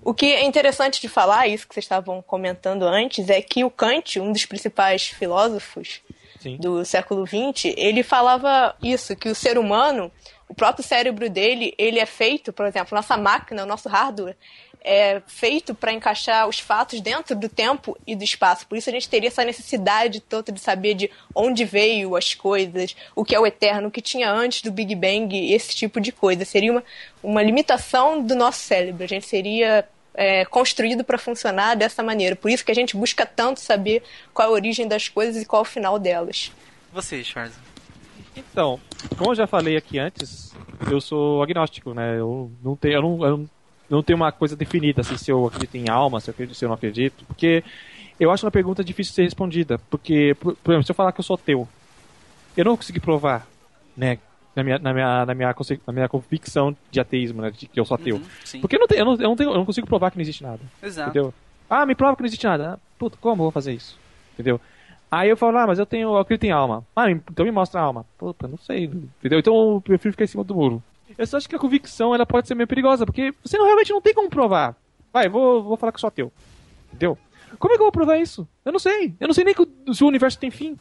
[0.03, 3.71] O que é interessante de falar, isso que vocês estavam comentando antes, é que o
[3.71, 6.01] Kant, um dos principais filósofos
[6.41, 6.57] Sim.
[6.57, 10.11] do século XX, ele falava isso, que o ser humano,
[10.49, 14.37] o próprio cérebro dele, ele é feito, por exemplo, nossa máquina, o nosso hardware,
[14.83, 18.67] é feito para encaixar os fatos dentro do tempo e do espaço.
[18.67, 22.97] Por isso a gente teria essa necessidade toda de saber de onde veio as coisas,
[23.15, 26.13] o que é o eterno, o que tinha antes do Big Bang, esse tipo de
[26.13, 26.45] coisa.
[26.45, 26.85] Seria uma,
[27.23, 29.05] uma limitação do nosso cérebro.
[29.05, 32.35] A gente seria é, construído para funcionar dessa maneira.
[32.35, 35.47] Por isso que a gente busca tanto saber qual é a origem das coisas e
[35.47, 36.51] qual é o final delas.
[36.93, 37.53] Você, Schwarz.
[38.37, 38.81] Então,
[39.17, 40.55] como eu já falei aqui antes,
[40.91, 42.19] eu sou agnóstico, né?
[42.19, 43.51] Eu não tenho, eu não, eu não,
[43.91, 46.65] não tenho uma coisa definida, assim, se eu acredito em alma, se eu, acredito, se
[46.65, 47.65] eu não acredito, porque
[48.19, 51.13] eu acho uma pergunta difícil de ser respondida, porque, por, por exemplo, se eu falar
[51.13, 51.69] que eu sou ateu,
[52.57, 53.47] eu não consegui provar,
[53.97, 54.19] né,
[54.55, 55.55] na minha, na minha, na minha,
[55.87, 58.17] na minha convicção de ateísmo, né, de que eu sou ateu.
[58.17, 60.17] Uhum, porque eu não, tenho, eu, não, eu, não tenho, eu não consigo provar que
[60.17, 60.61] não existe nada.
[60.83, 61.11] Exato.
[61.11, 61.35] Entendeu?
[61.69, 62.75] Ah, me prova que não existe nada.
[62.75, 63.99] Ah, puta, como eu vou fazer isso?
[64.35, 64.61] Entendeu?
[65.11, 66.85] Aí eu falo, ah, mas eu tenho, eu acredito em alma.
[66.95, 68.05] Ah, então me mostra a alma.
[68.17, 68.85] Puta, não sei.
[68.85, 69.41] Entendeu?
[69.41, 70.83] Então eu prefiro ficar em cima do muro.
[71.21, 73.93] Eu só acho que a convicção ela pode ser meio perigosa, porque você não, realmente
[73.93, 74.75] não tem como provar.
[75.13, 76.33] Vai, vou, vou falar que sou ateu.
[76.89, 77.19] Entendeu?
[77.59, 78.49] Como é que eu vou provar isso?
[78.65, 79.15] Eu não sei.
[79.21, 80.79] Eu não sei nem o, se o universo tem fim.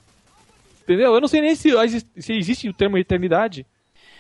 [0.83, 1.13] Entendeu?
[1.13, 1.71] Eu não sei nem se,
[2.17, 3.67] se existe o termo eternidade.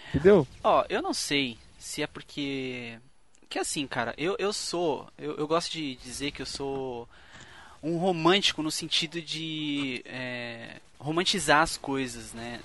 [0.09, 0.45] Entendeu?
[0.61, 2.99] Ó, eu não sei se é porque.
[3.47, 5.07] Que assim, cara, eu, eu sou.
[5.17, 7.07] Eu, eu gosto de dizer que eu sou
[7.81, 12.59] um romântico no sentido de é, romantizar as coisas, né?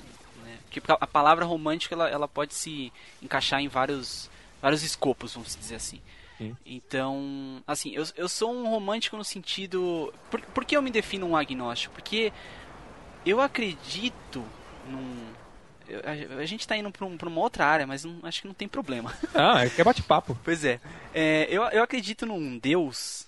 [0.81, 4.31] Porque a palavra romântico ela, ela pode se encaixar em vários,
[4.63, 6.01] vários escopos, vamos dizer assim.
[6.39, 6.57] Sim.
[6.67, 10.13] Então, assim, eu, eu sou um romântico no sentido.
[10.31, 11.95] Por, por que eu me defino um agnóstico?
[11.95, 12.33] Porque
[13.25, 14.45] eu acredito
[14.91, 15.27] num.
[15.89, 18.49] eu- a, a gente tá indo pra, um- uma outra área, mas não- acho que
[18.49, 19.15] não tem problema.
[19.33, 20.37] Ah, é que é bate-papo.
[20.43, 20.81] Pois é.
[21.15, 23.27] É, eu, eu acredito num Deus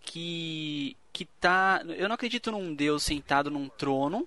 [0.00, 0.96] que.
[1.12, 1.82] que tá.
[1.96, 4.26] Eu não acredito num Deus sentado num trono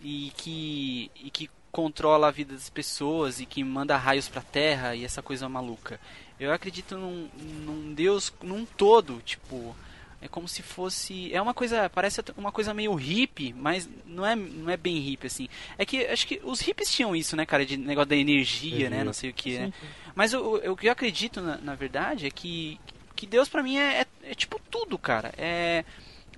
[0.00, 1.10] e que.
[1.16, 5.20] e que controla a vida das pessoas e que manda raios pra terra e essa
[5.20, 6.00] coisa maluca.
[6.40, 7.28] Eu acredito num,
[7.66, 9.76] num Deus num todo, tipo.
[10.22, 11.30] É como se fosse.
[11.34, 11.90] É uma coisa.
[11.90, 15.48] Parece uma coisa meio hippie, mas não é, não é bem hippie, assim.
[15.76, 17.66] É que acho que os hippies tinham isso, né, cara?
[17.66, 18.96] De negócio da energia, né?
[18.96, 19.04] Energia.
[19.04, 19.72] Não sei o que, né?
[20.14, 22.80] Mas o, o, que eu acredito, na, na verdade, é que,
[23.14, 25.30] que Deus pra mim é, é, é tipo tudo, cara.
[25.36, 25.84] É,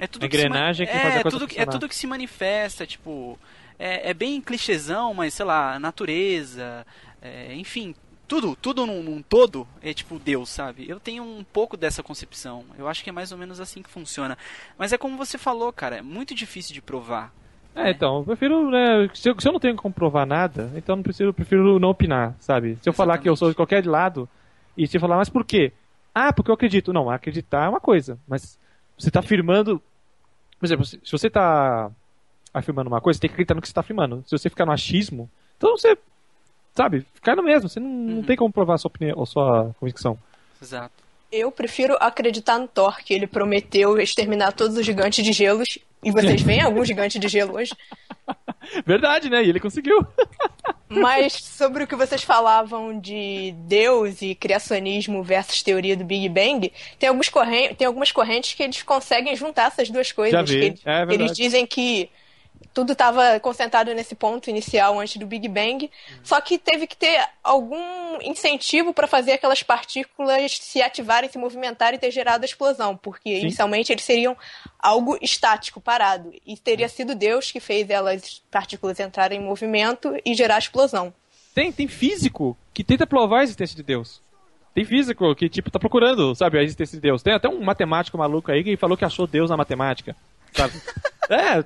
[0.01, 2.09] é tudo que se engrenagem que é, faz a coisa tudo, é tudo que se
[2.09, 3.38] manifesta, tipo.
[3.78, 6.86] É, é bem clichêzão, mas sei lá, natureza,
[7.22, 7.94] é, enfim.
[8.26, 10.86] Tudo, tudo num, num todo é tipo Deus, sabe?
[10.86, 12.62] Eu tenho um pouco dessa concepção.
[12.76, 14.36] Eu acho que é mais ou menos assim que funciona.
[14.76, 17.32] Mas é como você falou, cara, é muito difícil de provar.
[17.74, 20.92] É, então, eu prefiro, né, se eu, se eu não tenho como provar nada, então
[20.92, 22.76] eu não preciso, eu prefiro não opinar, sabe?
[22.82, 24.28] Se eu falar que eu sou de qualquer lado,
[24.76, 25.72] e se falar, mas por quê?
[26.14, 26.92] Ah, porque eu acredito.
[26.92, 28.58] Não, acreditar é uma coisa, mas
[28.98, 29.82] você tá afirmando...
[30.58, 31.90] Por exemplo, se você tá
[32.52, 34.22] afirmando uma coisa, você tem que acreditar no que você tá afirmando.
[34.26, 35.96] Se você ficar no achismo, então você,
[36.74, 38.22] sabe, ficar no mesmo, você não, não Uhum.
[38.22, 40.18] tem como provar a sua opinião, a sua convicção.
[40.61, 40.92] Exato.
[41.30, 45.78] Eu prefiro acreditar no Thor, que ele prometeu exterminar todos os gigantes de gelos.
[46.02, 47.74] E vocês veem algum gigante de gelo hoje?
[48.87, 49.44] Verdade, né?
[49.44, 50.06] E ele conseguiu.
[50.88, 56.72] Mas sobre o que vocês falavam de Deus e criacionismo versus teoria do Big Bang,
[56.98, 60.32] tem, alguns corren tem algumas correntes que eles conseguem juntar essas duas coisas.
[60.32, 61.14] Já vi, eles, é verdade.
[61.14, 62.08] eles dizem que
[62.78, 65.90] tudo estava concentrado nesse ponto inicial antes do Big Bang,
[66.22, 71.96] só que teve que ter algum incentivo para fazer aquelas partículas se ativarem, se movimentarem
[71.96, 73.42] e ter gerado a explosão, porque Sim.
[73.42, 74.36] inicialmente eles seriam
[74.78, 80.32] algo estático, parado, e teria sido Deus que fez elas partículas entrarem em movimento e
[80.32, 81.12] gerar a explosão.
[81.52, 84.22] Tem, tem físico que tenta provar a existência de Deus.
[84.72, 87.24] Tem físico que, tipo, tá procurando, sabe, a existência de Deus.
[87.24, 90.14] Tem até um matemático maluco aí que falou que achou Deus na matemática,
[90.52, 90.74] sabe?
[91.28, 91.64] é,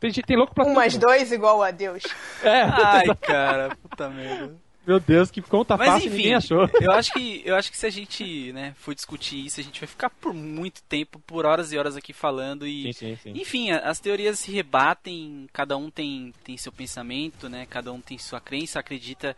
[0.00, 0.76] tem, tem louco pra Um tudo.
[0.76, 2.02] mais dois igual a Deus.
[2.42, 4.54] É, Ai, cara, puta merda.
[4.86, 6.68] meu Deus, que conta Mas fácil enfim, ninguém achou.
[6.80, 9.80] eu acho que eu acho que se a gente, né, for discutir isso, a gente
[9.80, 13.40] vai ficar por muito tempo, por horas e horas aqui falando e Sim, sim, sim.
[13.40, 17.66] enfim, as teorias se rebatem, cada um tem, tem seu pensamento, né?
[17.68, 19.36] Cada um tem sua crença, acredita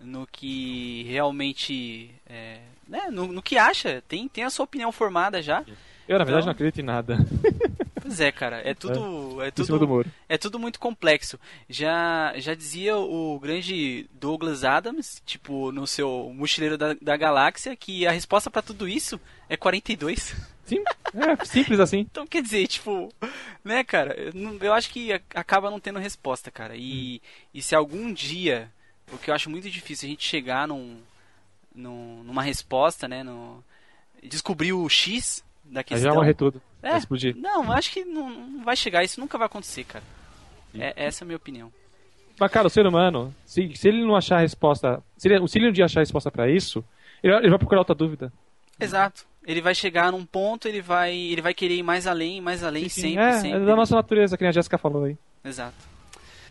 [0.00, 5.40] no que realmente é, né, no, no que acha, tem, tem a sua opinião formada
[5.40, 5.64] já.
[6.08, 7.16] Eu, na verdade, Então- não acredito em nada.
[8.12, 8.92] Pois é, cara, é tudo
[9.42, 11.40] é, do tudo é tudo muito complexo.
[11.66, 18.06] Já já dizia o grande Douglas Adams, tipo, no seu Mochileiro da, da Galáxia, que
[18.06, 20.36] a resposta pra tudo isso é 42.
[20.66, 22.00] Sim, é simples assim.
[22.12, 23.10] Então, quer dizer, tipo,
[23.64, 24.14] né, cara,
[24.60, 26.76] eu, acho que acaba não tendo resposta, cara.
[26.76, 27.22] E,
[27.54, 28.70] e se algum dia,
[29.10, 30.98] o que eu acho muito difícil, a gente chegar num,
[31.74, 33.64] num- numa resposta, né, no,
[34.22, 36.10] descobrir o X da Aí questão.
[36.10, 36.60] já morrer tudo.
[36.82, 37.36] É, Vai explodir.
[37.36, 40.04] não, acho que não, não vai chegar, isso nunca vai acontecer, cara.
[40.74, 41.72] É, essa é a minha opinião.
[42.40, 45.02] Mas, cara, o ser humano, se, se ele não achar a resposta.
[45.16, 46.82] Se ele, se ele um dia achar a resposta pra isso,
[47.22, 48.32] ele, vai- ele vai procurar outra dúvida.
[48.80, 49.24] Exato.
[49.46, 52.88] ele vai chegar num ponto, ele vai, ele vai querer ir mais além, mais além,
[52.88, 53.62] Sim, sempre, é, sempre.
[53.62, 55.16] é da nossa natureza, que a Jéssica falou aí.
[55.44, 55.74] Exato.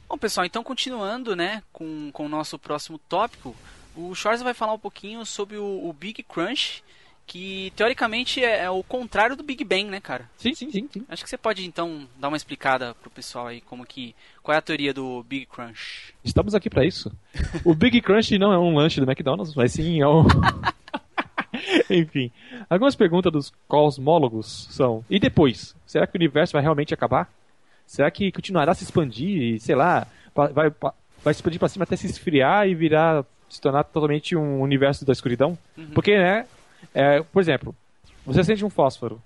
[0.08, 3.56] Bom, pessoal, então continuando, né, com, com o nosso próximo tópico,
[3.96, 6.84] o Schwarz vai falar um pouquinho sobre o, o Big Crunch,
[7.32, 10.30] que teoricamente é, é o contrário do Big Bang, né, cara?
[10.36, 11.06] Sim, sim, sim, sim.
[11.08, 14.14] Acho que você pode então dar uma explicada pro pessoal aí como que
[14.44, 16.14] qual é a teoria do Big Crunch.
[16.26, 17.10] Estamos aqui pra isso.
[17.64, 20.26] O Big Crunch não é um lanche do McDonald's, mas sim é um.
[21.90, 22.30] Enfim,
[22.70, 25.74] algumas perguntas dos cosmólogos são: e depois?
[25.88, 27.32] Será que o universo vai realmente acabar?
[27.88, 31.84] Será que continuará a se expandir e, sei lá, vai, vai se expandir pra cima
[31.84, 35.58] até se esfriar e virar, se tornar totalmente um universo da escuridão?
[35.94, 36.46] Porque, né,
[36.94, 37.76] é, por exemplo,
[38.26, 39.22] você acende um fósforo,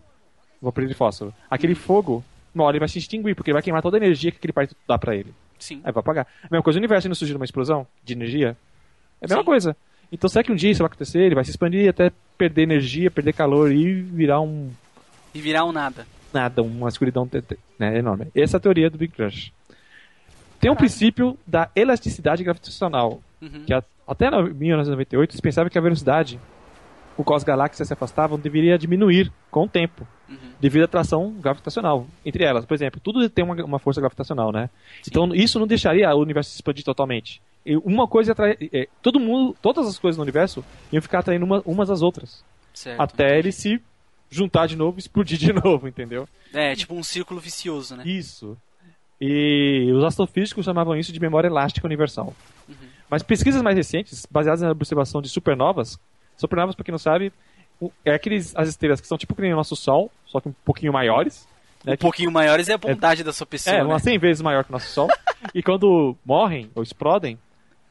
[0.62, 3.62] um vapor de fósforo, aquele fogo, uma hora ele vai se extinguir, porque ele vai
[3.62, 5.34] queimar toda a energia que aquele parto dá pra ele.
[5.60, 5.82] Sim.
[5.84, 6.28] Aí vai apagar.
[6.44, 8.56] A mesma coisa, o universo não surgir uma explosão de energia.
[9.22, 9.46] É a mesma Sim.
[9.46, 9.78] coisa.
[10.12, 11.20] Então será que um dia isso vai acontecer?
[11.20, 14.70] Ele vai se expandir até perder energia, perder calor e virar um
[15.34, 16.06] E virar um nada.
[16.34, 17.28] nada, uma escuridão
[17.80, 18.28] né, enorme.
[18.36, 19.52] Essa é a teoria do Big Crunch.
[20.60, 23.64] Tem um princípio da elasticidade gravitacional, Uhum.
[23.66, 23.74] que
[24.08, 26.40] até no- 1998 se pensava que a velocidade
[27.16, 30.38] com qual as galáxias se afastavam deveria diminuir com o tempo, Uhum.
[30.60, 32.66] devido à atração gravitacional entre elas.
[32.66, 34.72] Por exemplo, tudo tem uma, uma força gravitacional, né?
[35.08, 37.40] Então isso não deixaria o universo se expandir totalmente.
[37.64, 41.46] E uma coisa atrai, é, todo mundo, todas as coisas no universo iam ficar atraindo
[41.46, 43.00] uma, umas às outras, Certo.
[43.00, 43.80] até ele se
[44.32, 46.28] juntar de novo, e explodir de novo, entendeu?
[46.52, 48.04] É, tipo um círculo vicioso, né?
[48.06, 48.58] Isso.
[49.22, 52.34] E os astrofísicos chamavam isso de memória elástica universal.
[52.68, 52.76] Uhum.
[53.10, 56.00] Mas pesquisas mais recentes, baseadas na observação de supernovas,
[56.38, 57.32] supernovas, para quem não sabe,
[58.04, 60.54] é aqueles as estrelas que são tipo que nem o nosso Sol, só que um
[60.64, 61.48] pouquinho maiores.
[61.84, 63.86] Né, Um pouquinho maiores é a bondade da sua pessoa, É, né?
[63.86, 65.08] umas 100 vezes maior que o nosso Sol.
[65.54, 67.38] e quando morrem ou explodem,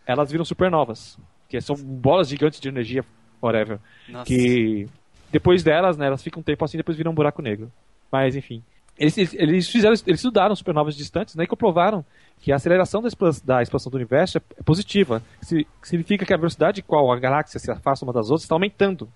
[0.06, 1.18] elas viram supernovas.
[1.48, 3.04] Que são bolas gigantes de energia,
[3.40, 3.78] whatever.
[4.08, 4.24] Nossa.
[4.26, 4.88] Que
[5.30, 7.70] depois delas, né, elas ficam um tempo assim e depois viram um buraco negro.
[8.10, 8.62] Mas, enfim.
[8.98, 12.04] Eles, eles- fizeram, eles estudaram supernovas distantes né, e comprovaram
[12.40, 13.08] que a aceleração da,
[13.44, 15.22] da expansão do universo é, é positiva.
[15.48, 18.54] Que significa que a velocidade com qual a galáxia se afasta uma das outras está
[18.54, 19.06] aumentando.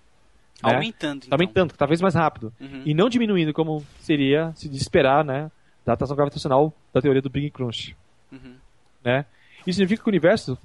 [0.62, 0.74] né?
[0.74, 1.36] Aumentando, Está então.
[1.36, 2.52] aumentando, cada vez mais rápido.
[2.60, 2.82] Uhum.
[2.84, 5.50] E não diminuindo como seria se esperar, né?
[5.86, 7.96] Da atração gravitacional da teoria do Big Crunch,
[8.32, 8.54] Uhum.
[9.04, 9.24] né?
[9.66, 10.58] Isso significa que o universo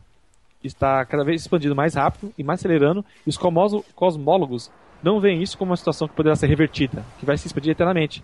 [0.63, 3.38] está cada vez expandindo mais rápido e mais acelerando, e os
[3.95, 4.71] cosmólogos
[5.04, 8.23] não veem isso como uma situação que poderá ser revertida, que vai se expandir eternamente.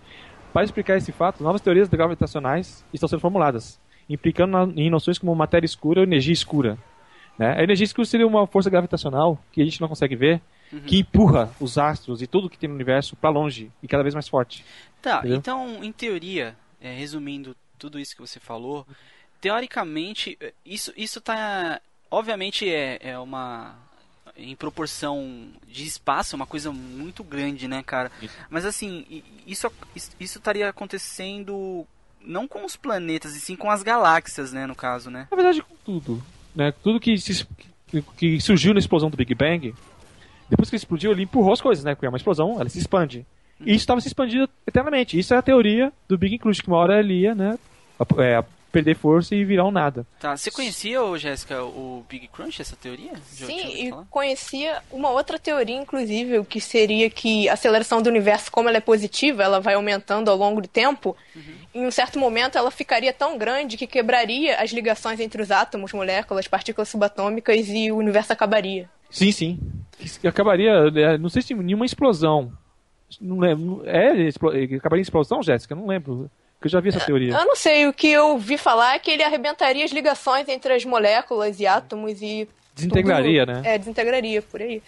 [0.52, 5.34] Para explicar esse fato, novas teorias gravitacionais estão sendo formuladas, implicando na- em noções como
[5.34, 6.76] matéria escura ou energia escura.
[7.38, 7.54] Né?
[7.58, 10.40] A energia escura seria uma força gravitacional que a gente não consegue ver,
[10.86, 14.14] que empurra os astros e tudo que tem no universo para longe e cada vez
[14.14, 14.64] mais forte.
[15.02, 15.38] Tá, Entendeu?
[15.38, 18.86] então, em teoria, é, resumindo tudo isso que você falou,
[19.40, 21.80] teoricamente, isso, isso tá.
[22.10, 23.76] Obviamente é, é uma.
[24.36, 28.10] Em proporção de espaço, é uma coisa muito grande, né, cara?
[28.22, 28.34] Isso.
[28.48, 29.70] Mas assim, isso,
[30.18, 31.86] isso estaria acontecendo
[32.22, 35.26] não com os planetas, e sim com as galáxias, né, no caso, né?
[35.30, 36.22] Na verdade, com tudo.
[36.54, 36.72] Né?
[36.82, 37.46] Tudo que, se-
[38.16, 39.74] que- surgiu na explosão do Big Bang,
[40.48, 41.94] depois que explodiu, ele empurrou as coisas, né?
[41.94, 43.24] Porque é uma explosão, ela se expande.
[43.60, 45.18] E isso estava se expandindo eternamente.
[45.18, 47.58] Isso é a teoria do Big Crunch, que uma hora ele ia, né?
[48.18, 50.06] é, perder força e virar um nada.
[50.18, 53.12] Tá, você conhecia, Jéssica, o Big Crunch, essa teoria?
[53.34, 58.50] Já Sim, e conhecia uma outra teoria, inclusive, que seria que a aceleração do universo,
[58.50, 61.16] como ela é positiva, ela vai aumentando ao longo do tempo.
[61.74, 65.92] Em um certo momento, ela ficaria tão grande que quebraria as ligações entre os átomos,
[65.92, 68.88] moléculas, partículas subatômicas e o universo acabaria.
[69.10, 69.58] Sim, sim.
[70.24, 72.52] Acabaria, é, não sei se nenhuma explosão.
[73.20, 73.82] Não lembro.
[73.86, 74.28] É,
[74.76, 75.74] acabaria em explosão, Jéssica?
[75.74, 76.30] Não lembro.
[76.60, 77.32] Que eu já vi essa teoria.
[77.32, 80.74] Eu não sei, o que eu vi falar é que ele arrebentaria as ligações entre
[80.74, 82.46] as moléculas e átomos e.
[82.74, 83.74] Desintegraria, tudo- né?
[83.74, 84.82] É, desintegraria, por aí.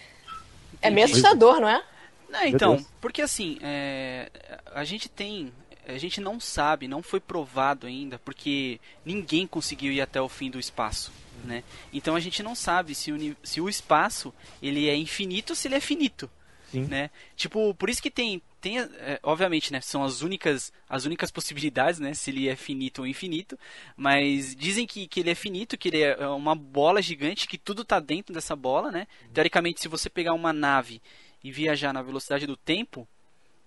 [0.81, 1.83] É meio assustador, não é?
[2.29, 4.29] Não, então, porque assim, é,
[4.73, 5.51] a gente tem.
[5.87, 10.49] A gente não sabe, não foi provado ainda, porque ninguém conseguiu ir até o fim
[10.49, 11.11] do espaço.
[11.43, 11.61] Né?
[11.91, 15.67] Então a gente não sabe se o, se o espaço ele é infinito ou se
[15.67, 16.29] ele é finito.
[16.73, 16.85] Sim.
[16.85, 17.11] Né?
[17.35, 21.99] Tipo, por isso que tem, tem é, obviamente, né, são as únicas, as únicas possibilidades,
[21.99, 23.57] né, se ele é finito ou infinito,
[23.95, 27.85] mas dizem que, que ele é finito, que ele é uma bola gigante, que tudo
[27.85, 29.05] tá dentro dessa bola, né?
[29.31, 30.99] Teoricamente, se você pegar uma nave
[31.43, 33.07] e viajar na velocidade do tempo,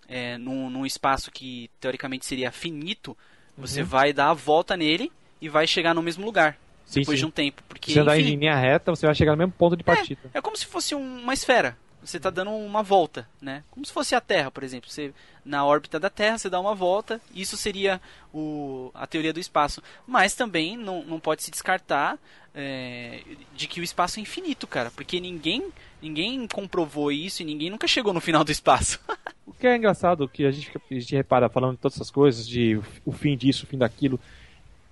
[0.08, 3.16] é, num, num espaço que teoricamente seria finito,
[3.56, 7.24] você vai dar a volta nele e vai chegar no mesmo lugar Sim, depois sim.
[7.24, 9.38] de um tempo, porque Se você andar em enfim, linha reta, você vai chegar no
[9.38, 10.20] mesmo ponto de partida.
[10.34, 11.76] é como se fosse um- uma esfera.
[12.06, 13.64] Você tá dando uma volta, né?
[13.70, 14.88] Como se fosse a Terra, por exemplo.
[14.88, 15.12] Você,
[15.44, 17.20] na órbita da Terra, você dá uma volta.
[17.34, 18.00] Isso seria
[18.32, 19.82] o, a teoria do espaço.
[20.06, 22.18] Mas também não, não pode se descartar
[22.54, 23.20] é,
[23.54, 24.90] de que o espaço é infinito, cara.
[24.92, 25.66] Porque ninguém,
[26.00, 29.00] ninguém comprovou isso e ninguém nunca chegou no final do espaço.
[29.46, 32.46] O que é engraçado, que a gente, a gente repara falando de todas essas coisas,
[32.46, 34.20] de o fim disso, o fim daquilo.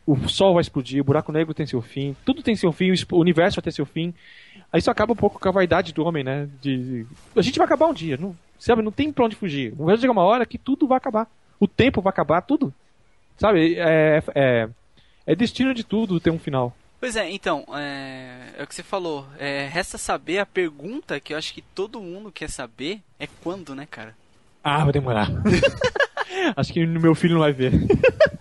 [0.07, 3.19] O Sol vai explodir, o buraco negro tem seu fim, tudo tem seu fim, o
[3.19, 4.15] universo vai ter seu fim.
[4.73, 6.49] Aí isso acaba um pouco com a vaidade do homem, né?
[6.61, 8.83] De, a gente vai acabar um dia, não, sabe?
[8.83, 9.73] Não tem pra onde fugir.
[9.77, 11.29] Vai chegar uma hora que tudo vai acabar.
[11.61, 12.73] O tempo vai acabar, tudo.
[13.39, 13.77] Sabe?
[13.77, 14.69] É, é,
[15.27, 16.75] é destino de tudo ter um final.
[17.01, 19.27] Pois é, então, é, é o que você falou.
[19.39, 23.75] É, resta saber a pergunta que eu acho que todo mundo quer saber é quando,
[23.75, 24.17] né, cara?
[24.63, 25.29] Ah, vai demorar.
[26.57, 27.73] Acho que meu filho não vai ver.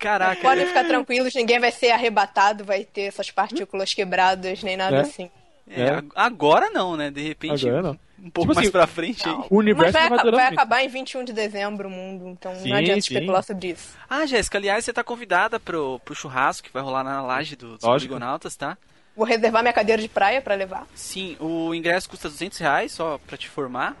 [0.00, 0.40] Caraca.
[0.42, 5.00] Podem ficar tranquilos, ninguém vai ser arrebatado, vai ter essas partículas quebradas, nem nada É.
[5.02, 5.30] assim.
[5.68, 5.88] É, É.
[5.90, 7.10] ag- Agora não, né?
[7.10, 7.98] De repente, Agora não.
[8.18, 9.32] um pouco Tipo mais assim, pra frente aí.
[9.32, 9.46] Não.
[9.50, 12.70] O universo Mas vai, vai vai acabar em 21 de dezembro o mundo, então Sim,
[12.70, 13.14] não adianta sim.
[13.14, 13.90] especular sobre isso.
[14.08, 17.74] Ah, Jéssica, aliás, você tá convidada pro, pro churrasco que vai rolar na laje do,
[17.76, 18.76] dos poligonautas, tá?
[19.14, 20.86] Vou reservar minha cadeira de praia pra levar.
[20.94, 23.94] Sim, o ingresso custa 200 reais, só pra te informar.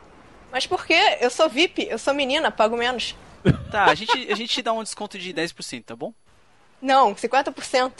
[0.50, 1.18] Mas por quê?
[1.20, 3.14] Eu sou VIP, eu sou menina, pago menos.
[3.70, 6.12] Tá, a gente, a gente te dá um desconto de 10%, tá bom?
[6.82, 7.92] Não, 50%.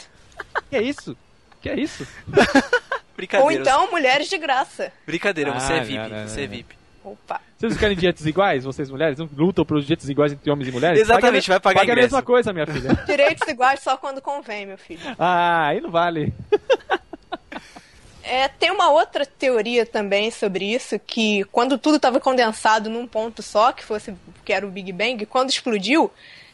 [0.69, 1.15] Que é isso?
[1.61, 2.05] Que é isso?
[3.15, 3.45] Brincadeira.
[3.45, 4.91] Ou então, mulheres de graça.
[5.05, 6.47] Brincadeira, você Ah, é VIP, não, não, você é.
[6.47, 6.75] VIP.
[7.03, 7.41] Opa.
[7.57, 9.17] Vocês querem dietas iguais, vocês mulheres?
[9.17, 10.99] Não lutam pelos dietas iguais entre homens e mulheres?
[10.99, 12.93] Exatamente, Paga- vai pagar paga a mesma coisa, minha filha.
[13.05, 15.01] Direitos iguais só quando convém, meu filho.
[15.17, 16.33] Ah, aí não vale.
[18.33, 23.43] É, tem uma outra teoria também sobre isso, que quando tudo estava condensado num ponto
[23.43, 24.15] só, que fosse
[24.45, 26.09] que era o Big Bang, quando explodiu,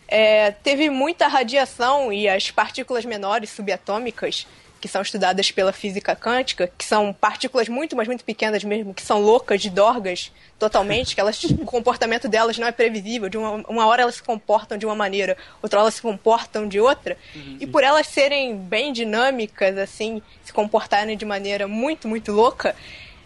[0.08, 4.48] é, teve muita radiação e as partículas menores subatômicas,
[4.80, 9.02] que são estudadas pela física quântica, que são partículas muito, mas muito pequenas mesmo, que
[9.02, 13.30] são loucas, de dorgas totalmente, que elas, o comportamento delas não é previsível.
[13.30, 16.68] De uma, uma hora elas se comportam de uma maneira, outra hora elas se comportam
[16.68, 17.18] de outra.
[17.60, 22.76] E por elas serem bem dinâmicas, assim, se comportarem de maneira muito, muito louca,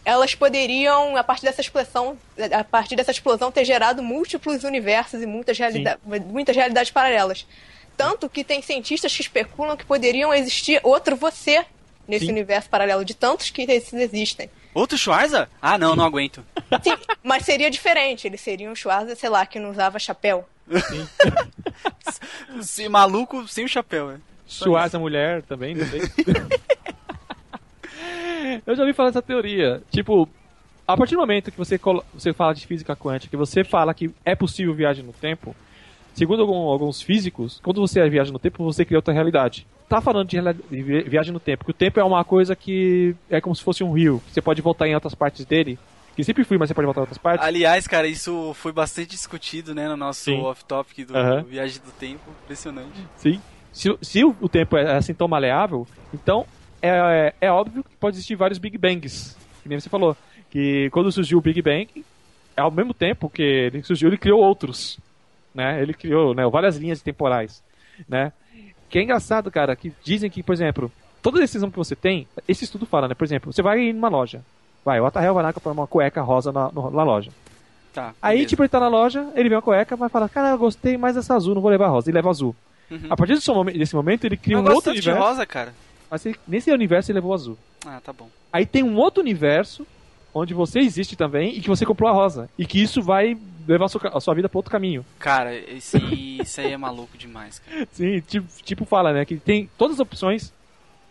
[0.04, 2.18] elas poderiam, a partir dessa explosão,
[2.52, 7.46] a partir dessa explosão, ter gerado múltiplos universos e muitas, realida muitas realidades paralelas.
[8.02, 11.66] Tanto que tem cientistas que especulam que poderiam existir outro você
[12.08, 12.32] nesse Sim.
[12.32, 14.50] universo paralelo, de tantos que esses existem.
[14.74, 15.50] Outro Schwarza?
[15.62, 16.44] Ah, não, não aguento.
[16.84, 18.26] Sim, mas seria diferente.
[18.28, 20.48] Ele seria um Schwarza, sei lá, que não usava chapéu.
[22.60, 24.20] Esse maluco sem o chapéu, né?
[24.84, 26.02] Essa mulher também, não sei.
[28.66, 29.82] Eu já ouvi falar dessa teoria.
[29.92, 30.28] Tipo,
[30.88, 33.94] a partir do momento que você, colo- você fala de física quântica, que você fala
[33.94, 35.56] que é possível viagem no tempo,
[36.13, 39.65] segundo algum- alguns físicos, quando você viaja no tempo, você cria outra realidade.
[39.89, 40.38] Tá falando de,
[41.10, 43.91] viagem no tempo, porque o tempo é uma coisa que é como se fosse um
[43.91, 45.78] rio, que você pode voltar em outras partes dele,
[46.15, 47.45] que sempre fui, mas você pode voltar em outras partes.
[47.45, 51.43] Aliás, cara, isso foi bastante discutido, né, no nosso off-topic do Aham.
[51.43, 52.21] Viagem do Tempo.
[52.43, 53.06] Impressionante.
[53.17, 53.41] Sim.
[53.74, 56.45] Se, o- se o, o tempo é assim tão maleável, então
[56.82, 59.36] é, é, é óbvio que pode existir vários Big Bangs.
[59.63, 60.15] Que nem você falou.
[60.50, 61.88] Que quando surgiu o Big Bang,
[62.58, 64.97] ao mesmo tempo que ele surgiu, ele criou outros.
[65.54, 65.82] Né?
[65.82, 67.64] Ele criou né, várias linhas temporais.
[68.08, 68.32] Né?
[68.90, 72.64] Que é engraçado, cara, que dizem que, por exemplo, toda decisão que você tem, esse
[72.66, 73.14] estudo fala, né?
[73.14, 74.42] Por exemplo, você vai numa loja.
[74.84, 77.32] Vai, o Atahel vai lá comprar uma cueca rosa na, na loja.
[77.94, 78.14] Tá.
[78.22, 78.50] Aí, beleza.
[78.50, 81.16] tipo, ele tá na loja, ele vê uma cueca, vai falar, cara, eu gostei mais
[81.16, 82.56] dessa azul, não vou levar rosa, e leva azul.
[82.90, 83.00] Uhum.
[83.10, 85.46] A partir desse momento, desse momento ele cria eu um outro tanto de universo, rosa,
[85.46, 85.74] cara.
[86.10, 87.58] mas ele- nesse universo ele levou azul.
[87.86, 88.30] Ah, tá bom.
[88.52, 89.86] Aí tem um outro universo
[90.34, 92.50] onde você existe também e que você comprou a rosa.
[92.58, 93.38] E que isso vai
[93.72, 95.06] levar a sua, a sua vida para outro caminho.
[95.20, 95.98] Cara, esse,
[96.42, 97.88] isso aí é maluco demais, cara.
[97.92, 100.52] Sim, tipo, tipo fala, né, que tem todas as opções,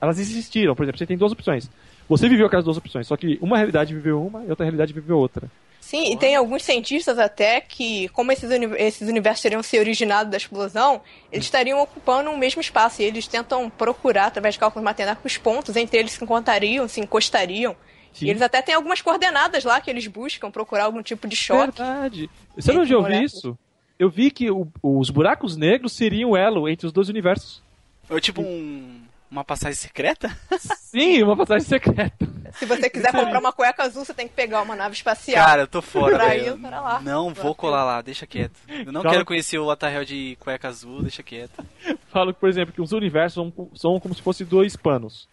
[0.01, 0.75] elas existiram.
[0.75, 1.69] Por exemplo, você tem duas opções.
[2.09, 5.19] Você viveu aquelas duas opções, só que uma realidade viveu uma e outra realidade viveu
[5.19, 5.49] outra.
[5.81, 10.31] Sim, e tem alguns cientistas até que, como esses, uni- esses universos teriam se originado
[10.31, 11.01] da explosão,
[11.33, 13.01] eles estariam ocupando o mesmo espaço.
[13.01, 17.75] E eles tentam procurar, através de cálculos matemáticos, pontos entre eles se encontrariam, se encostariam.
[18.13, 18.27] Sim.
[18.27, 21.79] E eles até têm algumas coordenadas lá que eles buscam procurar algum tipo de choque.
[21.79, 22.31] Verdade.
[22.57, 23.57] Você não ouviu isso?
[23.99, 27.63] Eu vi que o- os buracos negros seriam o elo entre os dois universos.
[28.09, 30.37] Ou tipo um, uma passagem secreta?
[30.59, 32.29] Sim, uma passagem secreta.
[32.55, 35.47] Se você quiser comprar uma cueca azul, você tem que pegar uma nave espacial.
[35.47, 37.01] Cara, eu tô fora, Pra ir, para lá.
[37.01, 38.59] Não vou colar lá, deixa quieto.
[38.69, 41.65] Eu não Fala- quero conhecer o Atahel de cueca azul, deixa quieto.
[42.11, 45.29] Falo, por exemplo, que os universos são, são como se fossem dois panos.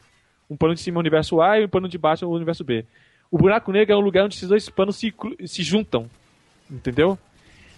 [0.50, 2.32] Um pano de cima é o universo A e um pano de baixo é o
[2.32, 2.86] universo B.
[3.30, 5.14] O buraco negro é um lugar onde esses dois panos se,
[5.46, 6.10] se juntam.
[6.70, 7.18] Entendeu?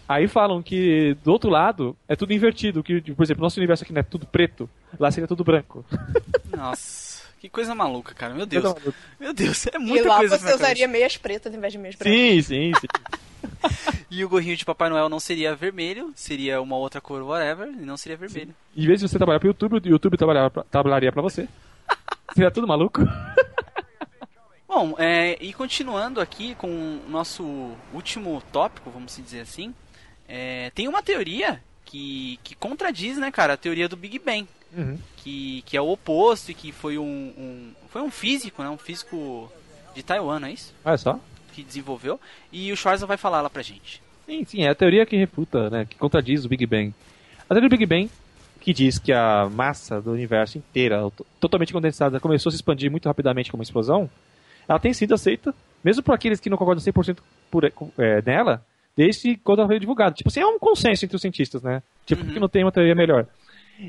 [0.07, 2.83] Aí falam que do outro lado é tudo invertido.
[2.83, 5.85] Que, por exemplo, nosso universo aqui não é tudo preto, lá seria tudo branco.
[6.55, 8.33] Nossa, que coisa maluca, cara.
[8.33, 8.95] Meu Coisa Deus.
[9.19, 11.95] Meu Deus, é E muita lá coisa você usaria meias pretas em vez de meias
[11.95, 12.13] brancas.
[12.13, 12.87] Sim, sim, sim.
[14.11, 17.85] E o gorrinho de Papai Noel não seria vermelho, seria uma outra cor, whatever, e
[17.85, 18.53] não seria vermelho.
[18.75, 21.47] Em vez de você trabalhar pro YouTube, o YouTube trabalhar pra- trabalharia pra você.
[22.33, 23.01] Seria tudo maluco.
[24.67, 27.43] Bom, é, e continuando aqui com o nosso
[27.93, 29.73] último tópico, vamos dizer assim,
[30.27, 34.99] é, tem uma teoria que, que contradiz, né, cara, a teoria do Big Bang, Uhum.
[35.17, 37.03] que, que é o oposto e que foi um,
[37.35, 39.51] um- foi um físico, né, um físico
[39.95, 40.71] de Taiwan, não é isso?
[40.85, 41.19] Olha só.
[41.53, 42.19] Que desenvolveu,
[42.51, 43.99] e o Schwarza vai falar lá pra gente.
[44.27, 46.93] Sim, sim, é a teoria que refuta, né, que contradiz o Big Bang.
[47.49, 48.11] A teoria do Big Bang,
[48.59, 52.91] que diz que a massa do universo inteira, to- totalmente condensada, começou a se expandir
[52.91, 54.09] muito rapidamente como uma explosão,
[54.67, 55.53] ela tem sido aceita,
[55.83, 57.17] mesmo por aqueles que não concordam 100%
[57.49, 58.63] por, é, nela,
[58.95, 60.13] desde quando ela foi divulgada.
[60.13, 61.81] Tipo assim, é um consenso entre os cientistas, né?
[62.05, 62.33] Tipo, Uhum.
[62.33, 63.25] que não tem uma teoria melhor.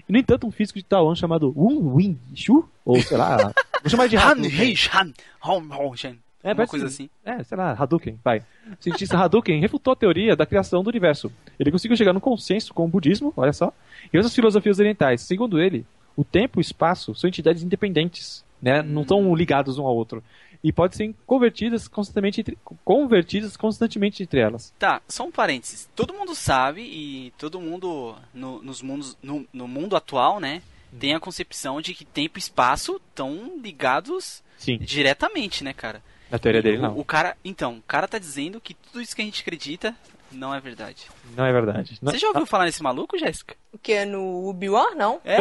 [0.08, 3.36] No entanto, um físico de Taiwan chamado Wu Wing Shu, ou sei lá,
[3.82, 5.12] vou chamar de Han, Han,
[5.42, 6.18] Hong.
[6.42, 7.10] É, Uma coisa assim.
[7.24, 8.38] É, sei lá, Hadouken, vai.
[8.38, 11.30] O cientista Hadouken refutou a teoria da criação do universo.
[11.58, 13.72] Ele conseguiu chegar num consenso com o budismo, olha só,
[14.12, 15.20] e outras filosofias orientais.
[15.20, 15.84] Segundo ele,
[16.16, 18.82] o tempo e o espaço são entidades independentes, né?
[18.82, 20.22] Não estão ligados um ao outro.
[20.62, 24.74] E podem ser convertidas constantemente entre, convertidas constantemente entre elas.
[24.78, 25.88] Tá, só um parênteses.
[25.94, 30.60] Todo mundo sabe e todo mundo no, nos mundos, no, no mundo atual, né,
[30.98, 36.02] tem a concepção de que tempo e espaço estão ligados Sim, diretamente, né, cara?
[36.30, 36.98] Na teoria dele o, não.
[36.98, 39.94] o cara, então, o cara tá dizendo que tudo isso que a gente acredita
[40.32, 41.06] não é verdade.
[41.36, 41.98] Não é verdade.
[42.00, 43.56] Não, Você já ouviu falar nesse maluco, Jéssica?
[43.72, 44.94] O que é no Ubi-Wan?
[44.94, 45.20] Não.
[45.24, 45.38] É,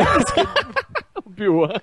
[1.25, 1.79] Obi-Wan.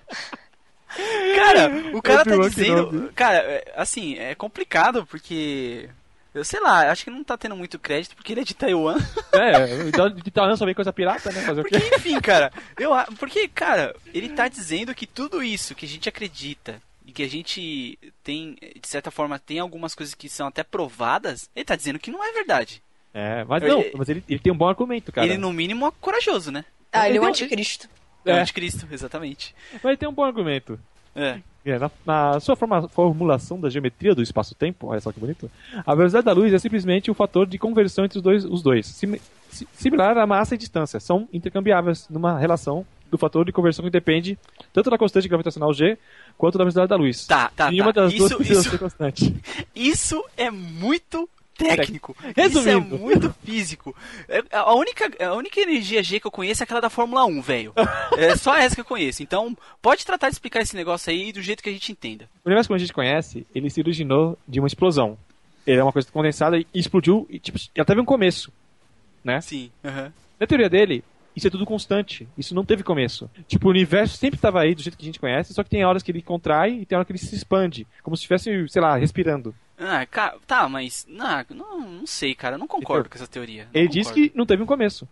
[1.37, 5.89] cara, o cara tá Obi-Wan dizendo, cara, é, assim, é complicado porque
[6.37, 8.99] eu sei lá, acho que não tá tendo muito crédito porque ele é de Taiwan.
[9.33, 11.41] É, então, de Taiwan só vem coisa pirata, né?
[11.41, 11.79] Fazer o quê?
[11.79, 16.09] Porque, enfim, cara, eu, porque, cara, ele tá dizendo que tudo isso que a gente
[16.09, 20.63] acredita e que a gente tem, de certa forma, tem algumas coisas que são até
[20.65, 22.83] provadas, ele tá dizendo que não é verdade.
[23.15, 25.27] É, mas não, Ele- mas ele, ele tem um bom argumento, cara.
[25.27, 26.65] Ele, no mínimo, é corajoso, né?
[26.93, 27.89] Ah, ele é o Então, anticristo.
[28.25, 28.41] É o É.
[28.41, 29.55] anticristo, exatamente.
[29.73, 30.79] Mas ele tem um bom argumento.
[31.15, 31.39] É.
[31.65, 35.51] É, na, na sua forma- formulação da geometria do espaço-tempo, olha só que bonito,
[35.87, 38.45] a velocidade da luz é simplesmente o fator de conversão entre os dois.
[38.45, 38.87] Os dois.
[38.87, 43.85] Sim- si- similar a massa e distância, são intercambiáveis numa relação do fator de conversão
[43.85, 44.39] que depende
[44.73, 45.97] tanto da constante gravitacional g
[46.37, 47.27] quanto da velocidade da luz.
[47.27, 48.03] Tá, tá, Nenhuma tá.
[48.03, 49.37] das duas Isso, precisa isso, ser constante.
[49.75, 52.15] isso é muito técnico.
[52.37, 52.59] Resumindo.
[52.59, 53.97] Isso é muito físico.
[54.29, 57.41] É- A única, a única energia G que eu conheço é aquela da Fórmula 1,
[57.41, 57.73] velho.
[58.19, 59.23] É só essa que eu conheço.
[59.23, 62.29] Então, pode tratar de explicar esse negócio aí do jeito que a gente entenda.
[62.45, 65.17] O universo como a gente conhece, ele se originou de uma explosão.
[65.67, 68.53] Ele é uma coisa condensada e explodiu e tipo, ela teve um começo,
[69.25, 69.41] né?
[69.41, 69.71] Sim.
[69.85, 70.13] aham.
[70.39, 71.03] Na teoria dele,
[71.37, 72.27] isso é tudo constante.
[72.37, 73.31] Isso não teve começo.
[73.47, 75.85] Tipo, o universo sempre estava aí do jeito que a gente conhece, só que tem
[75.85, 77.87] horas que ele contrai e tem horas que ele se expande.
[78.03, 79.55] Como se estivesse, sei lá, respirando.
[79.79, 80.07] Ah,
[80.47, 81.07] tá, mas.
[81.09, 82.55] Não, não, não sei, cara.
[82.55, 83.65] Eu não concordo Então, com essa teoria.
[83.65, 84.31] Não ele diz concordo.
[84.31, 85.07] que não teve um começo.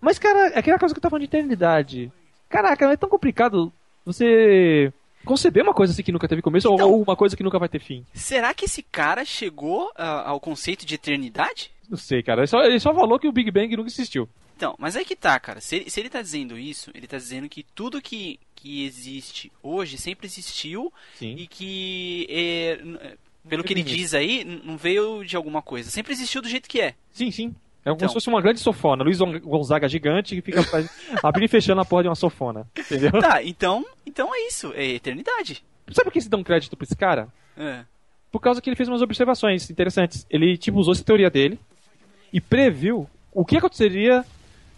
[0.00, 2.12] Mas, cara, é aquela coisa que eu tava falando de eternidade.
[2.50, 3.72] Caraca, é tão complicado
[4.04, 4.92] você
[5.24, 7.68] conceber uma coisa assim que nunca teve começo Então- ou uma coisa que nunca vai
[7.68, 8.04] ter fim.
[8.14, 11.72] Será que esse cara chegou ah, ao conceito de eternidade?
[11.90, 12.40] Não sei, cara.
[12.42, 14.28] Ele só, ele só falou que o Big Bang nunca existiu.
[14.56, 15.60] Então, mas aí que tá, cara.
[15.60, 19.52] Se ele, se ele tá dizendo isso, ele tá dizendo que tudo que, que existe
[19.62, 21.36] hoje sempre existiu Sim.
[21.38, 25.90] e que, é, é, pelo que ele diz aí, não veio de alguma coisa.
[25.90, 26.94] Sempre existiu do jeito que é.
[27.12, 27.54] Sim, sim.
[27.84, 28.08] É como Então.
[28.08, 29.04] se fosse uma grande sofona.
[29.04, 30.60] Luiz Gonzaga gigante que fica
[31.22, 32.66] abrindo e fechando a porra de uma sofona.
[32.76, 33.12] Entendeu?
[33.20, 34.72] Tá, então, então é isso.
[34.74, 35.62] É eternidade.
[35.92, 37.28] Sabe por que se dá um crédito pra esse cara?
[37.56, 37.84] É.
[38.32, 40.26] Por causa que ele fez umas observações interessantes.
[40.30, 41.60] Ele, tipo, usou essa teoria dele
[42.32, 44.24] e previu o que aconteceria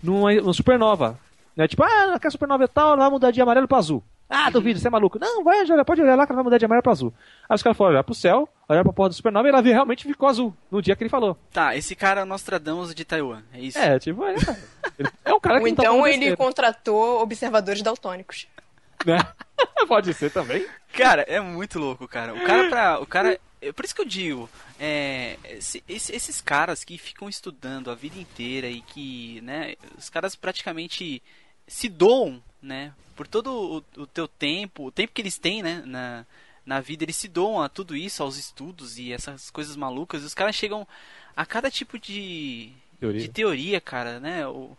[0.03, 1.19] numa, numa supernova.
[1.57, 1.67] Né?
[1.67, 4.03] Tipo, ah, aquela supernova é tal, ela vai mudar de amarelo pra azul.
[4.31, 5.19] Ah, duvido, você é maluco.
[5.19, 7.15] Não, vai, olha, pode olhar lá que ela vai mudar de amarelo pra azul.
[7.49, 10.07] Aí os caras foram olhar pro céu, olhar pra porra da supernova e ela realmente
[10.07, 11.37] ficou azul no dia que ele falou.
[11.51, 13.43] Tá, esse cara é o Nostradamus de Taiwan.
[13.55, 13.79] É isso.
[13.79, 14.35] É, tipo, é,
[15.25, 18.47] é um cara que Ou não tá então falando ele besteira, contratou observadores daltônicos.
[19.07, 19.19] né?
[19.89, 20.67] Pode ser também.
[20.93, 22.35] Cara, é muito louco, cara.
[22.35, 23.01] O cara pra.
[23.01, 23.39] O cara.
[23.63, 24.49] é Por isso que eu digo,
[24.79, 30.09] é, esse- esse- esses caras que ficam estudando a vida inteira e que, né, os
[30.09, 31.23] caras praticamente
[31.67, 35.83] se doam, né, por todo o, o teu tempo, o tempo que eles têm, né,
[35.85, 36.25] na,
[36.65, 40.23] na vida, eles se doam a tudo isso, aos estudos e essas coisas malucas.
[40.23, 40.87] E os caras chegam
[41.37, 43.21] a cada tipo de Teoria.
[43.21, 44.77] de teoria, cara, né, o,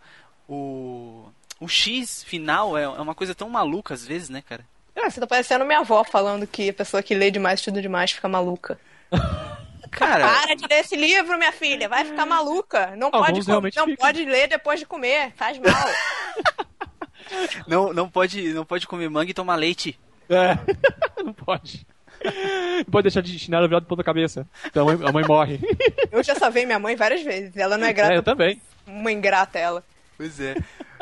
[0.47, 1.30] o,
[1.60, 4.66] o X final é, é uma coisa tão maluca às vezes, né, cara.
[4.95, 8.12] Ah, você tá parecendo minha avó falando que a pessoa que lê demais, estuda demais,
[8.12, 8.80] fica maluca.
[9.91, 12.95] Cara, Para de ler esse livro, minha filha, vai ficar maluca.
[12.95, 16.67] Não, Alguns pode, não pode ler depois de comer, faz mal.
[17.67, 19.99] não, não, pode, não pode comer manga e tomar leite.
[20.30, 20.57] É,
[21.23, 21.86] não pode.
[22.23, 24.47] Não pode deixar de chinelo virado de ponta cabeça.
[24.65, 25.59] Então a mãe, a mãe morre.
[26.11, 27.55] Eu já salvei minha mãe várias vezes.
[27.55, 28.13] Ela não é grata.
[28.13, 28.61] É, eu também.
[28.86, 29.84] Uma ingrata, ela.
[30.17, 30.55] Pois é.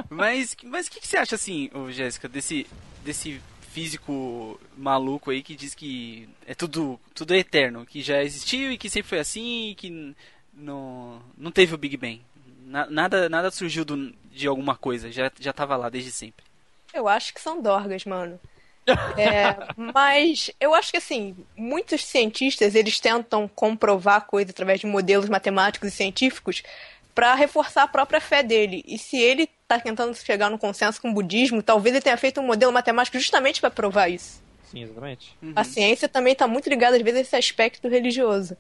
[0.10, 2.68] Mas o mas que, que você acha, assim, Jéssica, desse,
[3.04, 3.42] desse
[3.78, 8.78] físico maluco aí que diz que é tudo, tudo é eterno, que já existiu e
[8.78, 10.16] que sempre foi assim e que
[10.52, 12.20] não, não teve o Big Bang.
[12.66, 16.44] Na, nada, nada surgiu do, de alguma coisa, já, já tava lá desde sempre.
[16.92, 18.40] Eu acho que são dorgas, mano.
[19.18, 25.28] É, mas eu acho que assim, muitos cientistas eles tentam comprovar coisas através de modelos
[25.28, 26.64] matemáticos e científicos
[27.18, 28.84] para reforçar a própria fé dele.
[28.86, 32.40] E se ele está tentando chegar no consenso com o budismo, talvez ele tenha feito
[32.40, 34.40] um modelo matemático justamente para provar isso.
[34.66, 35.36] Sim, exatamente.
[35.42, 35.54] Uhum.
[35.56, 38.56] A ciência também está muito ligada às vezes a esse aspecto religioso.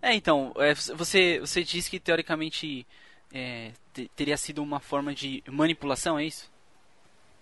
[0.00, 2.86] É, então, é, você, você disse que teoricamente
[3.34, 3.72] é,
[4.14, 6.48] teria sido uma forma de manipulação, é isso?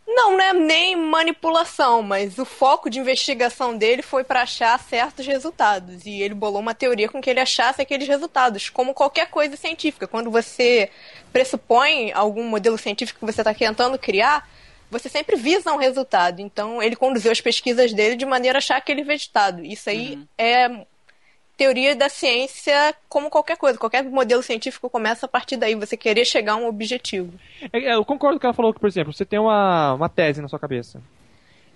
[0.07, 5.27] Não, não é nem manipulação, mas o foco de investigação dele foi para achar certos
[5.27, 6.07] resultados.
[6.07, 10.07] E ele bolou uma teoria com que ele achasse aqueles resultados, como qualquer coisa científica.
[10.07, 10.91] Quando você
[11.33, 14.49] pressupõe algum modelo científico que você está tentando criar,
[14.89, 16.41] você sempre visa um resultado.
[16.41, 19.65] Então, ele conduziu as pesquisas dele de maneira a achar aquele resultado.
[19.65, 20.29] Isso aí uhum.
[20.39, 20.87] é
[21.57, 23.79] teoria da ciência como qualquer coisa.
[23.79, 27.33] Qualquer modelo científico começa a partir daí, você querer chegar a um objetivo.
[27.73, 29.95] É, é, eu concordo com o que ela falou, que, por exemplo, você tem uma,
[29.95, 31.01] uma tese na sua cabeça.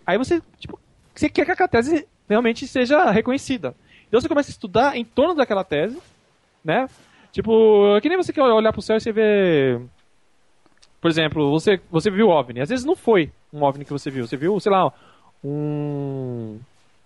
[0.07, 0.78] Aí você, tipo,
[1.14, 3.74] você quer que a tese realmente seja reconhecida.
[4.09, 5.99] Então você começa a estudar em torno daquela tese,
[6.64, 6.89] né?
[7.33, 9.81] Tipo, é que nem você quer olhar pro céu e você vê...
[11.01, 12.61] Por exemplo, você, você viu OVNI.
[12.61, 14.26] Às vezes não foi um OVNI que você viu.
[14.26, 14.93] Você viu, sei lá,
[15.43, 16.59] um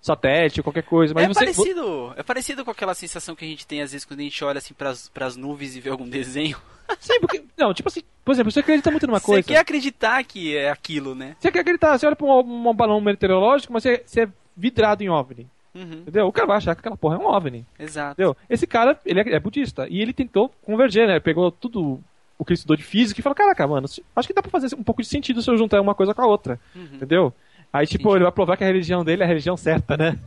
[0.05, 1.15] satélite, qualquer coisa.
[1.15, 1.41] Mas é, você...
[1.41, 4.45] parecido, é parecido com aquela sensação que a gente tem às vezes quando a gente
[4.45, 6.59] olha assim pras, pras nuvens e vê algum desenho.
[7.01, 7.43] Sim, porque.
[7.57, 9.43] Não, tipo assim, por exemplo, você acredita muito numa coisa.
[9.43, 11.35] Você quer acreditar que é aquilo, né?
[11.41, 15.03] Você quer acreditar, você olha pra um, um balão meteorológico, mas você, você é vidrado
[15.03, 15.49] em OVNI.
[15.75, 16.03] Uhum.
[16.03, 16.27] Entendeu?
[16.27, 17.67] O cara vai achar que aquela porra é um OVNI.
[17.79, 18.13] Exato.
[18.13, 18.37] Entendeu?
[18.49, 19.89] Esse cara, ele é, é budista.
[19.89, 21.19] E ele tentou converger, né?
[21.19, 21.99] Pegou tudo
[22.39, 24.75] o que ele estudou de física e falou: Caraca, mano, acho que dá pra fazer
[24.77, 26.61] um pouco de sentido se eu juntar uma coisa com a outra.
[26.77, 26.89] Uhum.
[26.93, 27.35] Entendeu?
[27.75, 28.19] Aí, tipo, Entendi.
[28.19, 30.17] ele vai provar que a religião dele é a religião certa, né?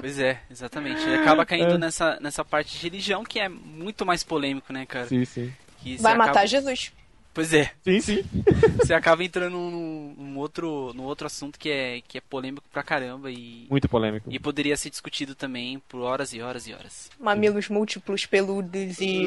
[0.00, 1.02] Pois é, exatamente.
[1.02, 1.78] Ele acaba caindo é.
[1.78, 5.06] nessa, nessa parte de religião que é muito mais polêmico, né, cara?
[5.06, 5.52] Sim, sim.
[5.98, 6.46] vai matar acaba...
[6.46, 6.92] Jesus.
[7.34, 7.72] Pois é.
[7.82, 8.24] Sim, sim.
[8.78, 12.84] Você acaba entrando num, num, outro, num outro assunto que é, que é polêmico pra
[12.84, 13.66] caramba e.
[13.68, 14.28] Muito polêmico.
[14.30, 17.10] E poderia ser discutido também por horas e horas e horas.
[17.18, 19.26] Mamilos múltiplos, peludos e.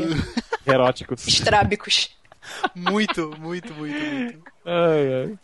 [0.65, 1.27] Eróticos.
[1.27, 2.15] Estrábicos.
[2.73, 4.39] muito, muito, muito, muito.
[4.65, 5.37] Ai, ai.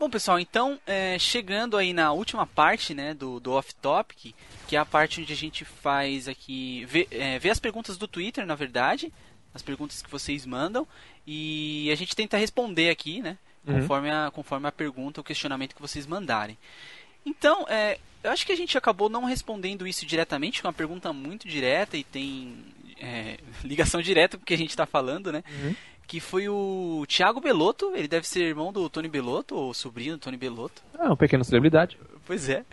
[0.00, 4.34] Bom, pessoal, então, é, chegando aí na última parte né, do, do off-topic,
[4.66, 8.08] que é a parte onde a gente faz aqui, vê, é, vê as perguntas do
[8.08, 9.12] Twitter, na verdade,
[9.52, 10.88] as perguntas que vocês mandam,
[11.26, 13.36] e a gente tenta responder aqui, né,
[13.66, 13.80] uhum.
[13.80, 16.56] conforme, a, conforme a pergunta, o questionamento que vocês mandarem.
[17.26, 21.12] Então, é, eu acho que a gente acabou não respondendo isso diretamente, com uma pergunta
[21.12, 22.56] muito direta e tem
[22.98, 25.44] é, ligação direta com o que a gente está falando, né?
[25.62, 25.74] Uhum
[26.10, 30.18] que foi o Thiago Belotto, ele deve ser irmão do Tony Belotto, ou sobrinho do
[30.18, 30.82] Tony Belotto.
[30.98, 31.96] É, uma pequena celebridade.
[32.26, 32.64] Pois é.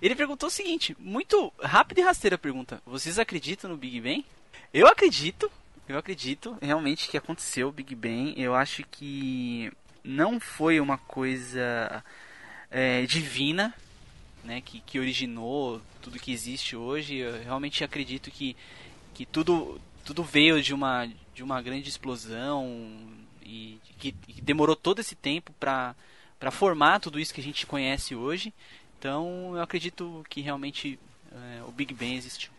[0.00, 2.80] Ele perguntou o seguinte, muito rápida e rasteira pergunta.
[2.86, 4.24] Vocês acreditam no Big Bang?
[4.72, 5.52] Eu acredito,
[5.86, 8.32] eu acredito realmente que aconteceu o Big Bang.
[8.34, 9.70] Eu acho que
[10.02, 12.02] não foi uma coisa
[12.70, 13.74] é, divina,
[14.42, 17.16] né, que, que originou tudo que existe hoje.
[17.16, 18.56] Eu realmente acredito que,
[19.12, 22.88] que tudo, tudo veio de uma de uma grande explosão
[23.44, 25.94] e que, que demorou todo esse tempo para
[26.38, 28.52] para formar tudo isso que a gente conhece hoje.
[28.98, 30.98] Então, eu acredito que realmente
[31.32, 32.50] é, o Big Bang existiu.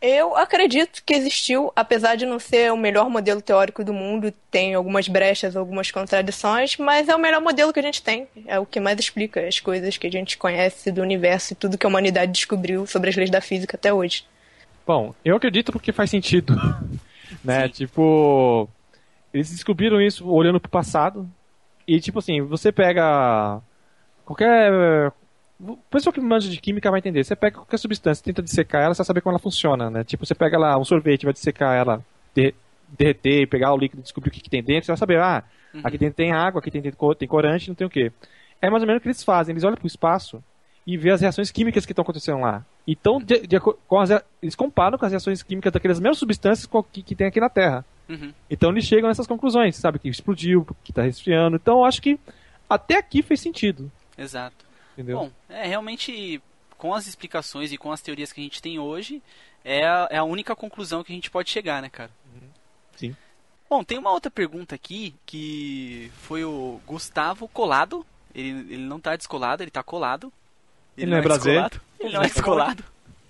[0.00, 4.74] Eu acredito que existiu, apesar de não ser o melhor modelo teórico do mundo, tem
[4.74, 8.26] algumas brechas, algumas contradições, mas é o melhor modelo que a gente tem.
[8.46, 11.76] É o que mais explica as coisas que a gente conhece do universo e tudo
[11.76, 14.24] que a humanidade descobriu sobre as leis da física até hoje.
[14.90, 16.52] Bom, eu acredito porque faz sentido.
[17.44, 17.68] né?
[17.68, 17.72] Sim.
[17.74, 18.68] Tipo,
[19.32, 21.30] eles descobriram isso olhando pro passado.
[21.86, 23.60] E tipo assim, você pega
[24.24, 25.12] qualquer
[25.60, 27.22] o pessoal que manja de química vai entender.
[27.22, 30.02] Você pega qualquer substância, tenta dissecar ela, você sabe como ela funciona, né?
[30.02, 34.32] Tipo, você pega lá um sorvete, vai dissecar ela, derreter, pegar o líquido, descobrir o
[34.32, 35.82] que, que tem dentro, você vai saber, ah, uhum.
[35.84, 38.10] aqui dentro tem água, aqui tem, tem corante, não tem o quê.
[38.60, 39.52] É mais ou menos o que eles fazem.
[39.52, 40.42] Eles olham pro espaço
[40.86, 42.64] e vê as reações químicas que estão acontecendo lá.
[42.86, 44.10] Então, de, de, com as,
[44.42, 47.84] eles comparam com as reações químicas daquelas mesmas substâncias que, que tem aqui na Terra.
[48.08, 48.32] Uhum.
[48.50, 49.98] Então, eles chegam nessas conclusões, sabe?
[49.98, 51.56] Que explodiu, que está resfriando.
[51.56, 52.18] Então, eu acho que
[52.68, 53.90] até aqui fez sentido.
[54.16, 54.64] Exato.
[54.94, 55.18] Entendeu?
[55.18, 56.42] Bom, é realmente
[56.76, 59.22] com as explicações e com as teorias que a gente tem hoje,
[59.64, 62.10] é a, é a única conclusão que a gente pode chegar, né, cara?
[62.34, 62.48] Uhum.
[62.96, 63.16] Sim.
[63.68, 68.04] Bom, tem uma outra pergunta aqui que foi o Gustavo Colado
[68.34, 70.32] Ele, ele não tá descolado, ele tá colado.
[71.02, 71.68] Ele não é brasileiro?
[71.68, 71.80] descolado.
[72.00, 72.84] Ele não é descolado.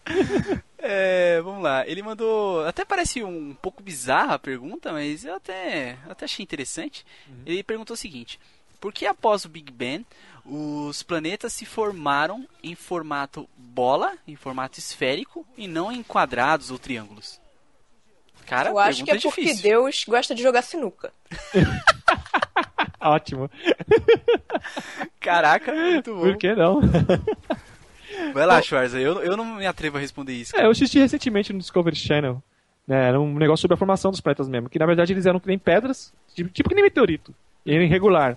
[0.82, 1.86] É, vamos lá.
[1.86, 2.66] Ele mandou.
[2.66, 7.04] Até parece um pouco bizarra a pergunta, mas eu até, até achei interessante.
[7.44, 8.40] Ele perguntou o seguinte:
[8.80, 10.06] Por que após o Big Bang
[10.42, 16.78] os planetas se formaram em formato bola, em formato esférico, e não em quadrados ou
[16.78, 17.38] triângulos?
[18.46, 19.62] Cara, Eu acho que é pergunta porque difícil.
[19.62, 21.12] Deus gosta de jogar sinuca.
[23.00, 23.50] Ótimo.
[25.18, 26.20] Caraca, muito bom.
[26.20, 26.80] Por que não?
[28.34, 30.56] Vai lá, Schwarza, eu, eu não me atrevo a responder isso.
[30.56, 32.42] É, eu assisti recentemente no Discovery Channel.
[32.86, 34.68] Né, era um negócio sobre a formação dos planetas mesmo.
[34.68, 37.34] Que na verdade eles eram que nem pedras, tipo, tipo que nem meteorito.
[37.64, 38.36] E era irregular.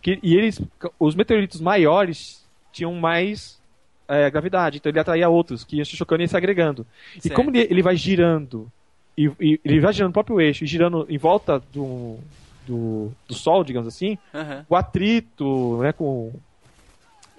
[0.00, 0.60] Que, e eles,
[0.98, 3.60] os meteoritos maiores tinham mais
[4.08, 6.86] é, gravidade, então ele atraía outros que iam se chocando e se agregando.
[7.16, 7.34] E Certo.
[7.34, 8.70] como ele, ele vai girando,
[9.16, 12.18] e, e ele vai girando no próprio eixo e girando em volta do,
[12.66, 14.64] do, do Sol, digamos assim, Aham.
[14.68, 16.32] o atrito, né, com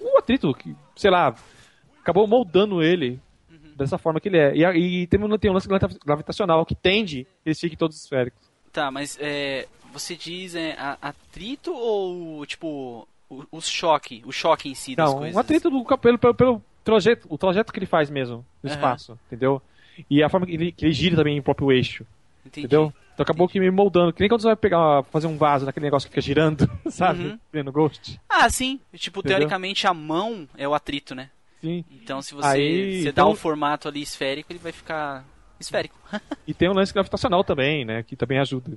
[0.00, 1.34] o atrito que, sei lá,
[2.00, 3.20] acabou moldando ele
[3.76, 4.54] dessa forma que ele é.
[4.54, 7.96] E, e tem, um- tem um lance gravita- gravitacional que tende que eles fiquem todos
[7.96, 8.40] esféricos.
[8.72, 14.74] Tá, mas é, você diz é, atrito ou tipo o, o choque, o choque em
[14.74, 15.36] si das Não, coisas?
[15.36, 18.74] um atrito do pelo, pelo, pelo trajeto, o trajeto que ele faz mesmo no Aham.
[18.76, 19.60] espaço, entendeu?
[20.08, 22.06] E a forma que ele, que ele gira também em próprio eixo,
[22.46, 22.66] Entendi.
[22.66, 22.92] entendeu?
[23.14, 25.84] Então acabou que me moldando, que nem quando você vai pegar, fazer um vaso naquele
[25.84, 27.24] negócio que fica girando, sabe?
[27.24, 27.38] Uhum.
[27.52, 28.20] Vendo Ghost.
[28.28, 28.80] Ah, sim.
[28.94, 29.38] Tipo, Entendeu?
[29.38, 31.30] teoricamente a mão é o atrito, né?
[31.60, 31.84] Sim.
[31.90, 35.24] Então se você, Aí, você então- dá um formato ali esférico, ele vai ficar
[35.60, 35.96] esférico.
[36.46, 38.02] E tem um lance gravitacional também, né?
[38.02, 38.70] Que também ajuda.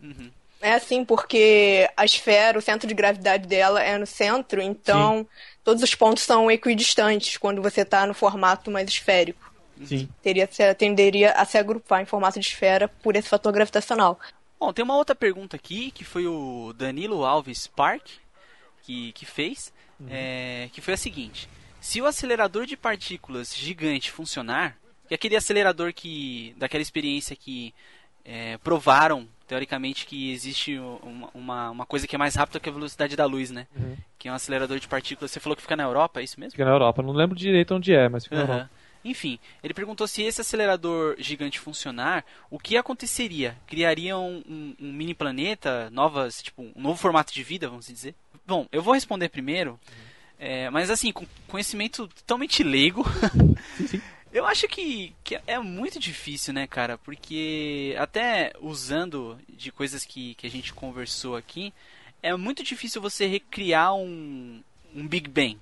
[0.00, 0.30] Uhum.
[0.60, 5.26] É assim, porque a esfera, o centro de gravidade dela é no centro, então
[5.64, 9.51] todos os pontos são equidistantes quando você está no formato mais esférico.
[9.84, 10.08] Sim.
[10.22, 14.18] Teria, se- tenderia a se agrupar em formato de esfera por esse fator gravitacional.
[14.58, 18.06] Bom, tem uma outra pergunta aqui que foi o Danilo Alves Park
[18.82, 19.72] que, que fez,
[20.08, 21.48] é, que foi a seguinte:
[21.80, 24.76] se o acelerador de partículas gigante funcionar,
[25.08, 27.74] que é aquele acelerador que daquela experiência que
[28.24, 32.72] é, provaram teoricamente que existe uma, uma, uma coisa que é mais rápida que a
[32.72, 33.66] velocidade da luz, né?
[33.76, 33.96] Uhum.
[34.18, 35.30] Que é um acelerador de partículas.
[35.30, 36.52] Você falou que fica na Europa, é isso mesmo?
[36.52, 37.02] Fica na Europa.
[37.02, 38.52] Não lembro direito onde é, mas fica na Aham.
[38.52, 38.70] Europa.
[39.04, 43.56] Enfim, ele perguntou se esse acelerador gigante funcionar, o que aconteceria?
[43.66, 48.14] Criariam um, um mini planeta, novas, tipo, um novo formato de vida, vamos dizer?
[48.46, 49.78] Bom, eu vou responder primeiro,
[50.38, 53.04] é, mas assim, com conhecimento totalmente leigo,
[54.32, 56.96] eu acho que, que é muito difícil, né, cara?
[56.96, 61.72] Porque até usando de coisas que, que a gente conversou aqui,
[62.22, 64.62] é muito difícil você recriar um,
[64.94, 65.58] um Big Bang.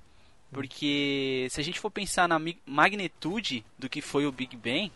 [0.53, 4.90] Porque se a gente for pensar na magnitude do que foi o Big Bang,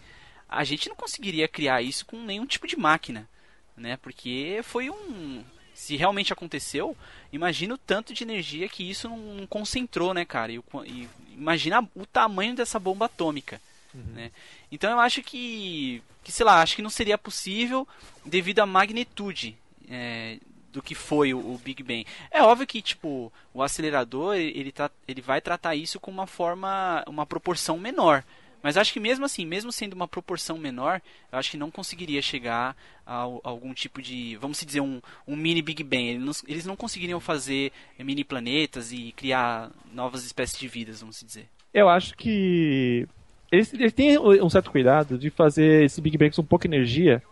[0.49, 3.29] a gente não conseguiria criar isso com nenhum tipo de máquina,
[3.77, 3.97] né?
[3.97, 5.45] Porque foi um
[5.75, 6.97] se realmente aconteceu,
[7.33, 10.53] imagina o tanto de energia que isso não, concentrou, né, cara?
[10.53, 13.61] E, e imagina o tamanho dessa bomba atômica,
[13.93, 14.31] né?
[14.71, 17.87] Então eu acho que, que sei lá, acho que não seria possível
[18.25, 19.57] devido à magnitude
[19.89, 20.39] é,
[20.75, 22.05] do que foi o, o Big Bang.
[22.31, 27.03] É óbvio que tipo o acelerador ele, tá, ele vai tratar isso com uma forma,
[27.07, 28.25] uma proporção menor.
[28.61, 31.01] Mas acho que mesmo assim, mesmo sendo uma proporção menor,
[31.31, 32.75] eu acho que não conseguiria chegar
[33.07, 36.09] a, a algum tipo de, vamos dizer, um, um mini Big Bang.
[36.09, 41.21] Eles não, eles não conseguiriam fazer mini planetas e criar novas espécies de vidas, vamos
[41.21, 41.47] dizer.
[41.75, 43.07] Eu acho que
[43.53, 47.23] eles, eles têm um certo cuidado de fazer esse Big Bang com pouca energia.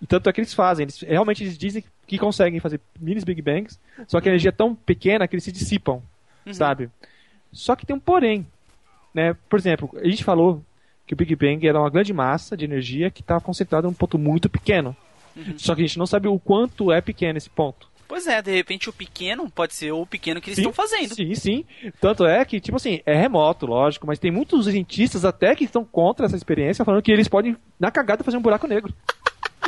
[0.00, 0.84] E tanto é que eles fazem.
[0.84, 3.78] Eles, realmente eles dizem que conseguem fazer mini Big Bangs,
[4.08, 6.02] só que a energia é tão pequena que eles se dissipam,
[6.46, 6.54] Uhum.
[6.54, 6.88] sabe?
[7.52, 8.46] Só que tem um porém.
[9.14, 9.34] Né?
[9.48, 10.64] Por exemplo, a gente falou
[11.06, 13.94] que o Big Bang era uma grande massa de energia que estava concentrada em um
[13.94, 14.96] ponto muito pequeno.
[15.36, 15.58] Uhum.
[15.58, 17.88] Só que a gente não sabe o quanto é pequeno esse ponto.
[18.08, 21.14] Pois é, de repente o pequeno pode ser o pequeno que eles Sim, estão fazendo.
[21.14, 21.64] Sim, sim.
[22.00, 25.84] Tanto é que, tipo assim, é remoto, lógico, mas tem muitos cientistas até que estão
[25.84, 28.92] contra essa experiência, falando que eles podem, na cagada, fazer um buraco negro.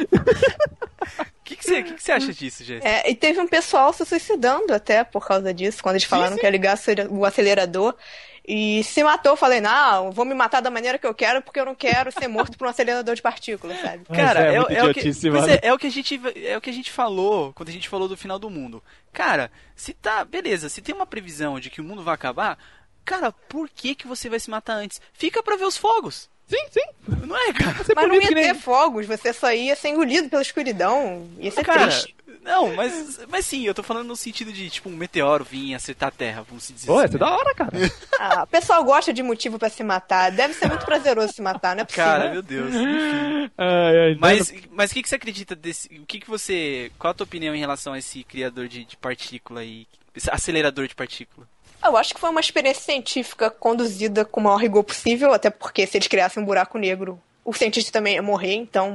[0.04, 2.88] O que, que, você, que, que você acha disso, Jéssica?
[2.88, 6.40] É, e teve um pessoal se suicidando até por causa disso, quando eles falaram sim.
[6.40, 6.78] que ia ligar
[7.10, 7.94] o acelerador.
[8.46, 11.60] E se matou, eu falei, não, vou me matar da maneira que eu quero, porque
[11.60, 14.02] eu não quero ser morto por um acelerador de partículas, sabe?
[14.08, 16.60] Mas Cara, é é, é o que, é, é o que a gente é o
[16.60, 18.82] que a gente falou quando a gente falou do final do mundo.
[19.12, 22.58] Cara, se tá, beleza, se tem uma previsão de que o mundo vai acabar,
[23.04, 25.00] cara, por que que você vai se matar antes?
[25.12, 26.28] Fica pra ver os fogos.
[26.52, 27.16] Sim, sim.
[27.26, 27.72] Não é, cara?
[27.82, 31.26] Você Mas não ia nem- ter fogos, você só ia ser engolido pela escuridão.
[31.38, 32.14] Ia ser Cara, triste.
[32.44, 36.08] não, mas mas sim, eu tô falando no sentido de tipo um meteoro vir acertar
[36.08, 37.14] a Terra, vamos dizer Pô, assim.
[37.16, 37.70] é da hora, cara.
[38.18, 40.30] Ah, o pessoal gosta de motivo pra se matar.
[40.30, 42.04] Deve ser muito prazeroso se matar, não é possível.
[42.04, 42.72] Cara, meu Deus.
[43.56, 45.88] Ai, ai, Mas, mas o que, que você acredita desse.
[45.88, 46.90] O que, que você.
[46.98, 49.86] Qual a tua opinião em relação a esse criador de, de partícula aí?
[50.30, 51.48] acelerador de partícula?
[51.84, 55.86] Eu acho que foi uma experiência científica conduzida com o maior rigor possível, até porque
[55.86, 58.94] se eles criassem um buraco negro, o cientista também ia morrer, então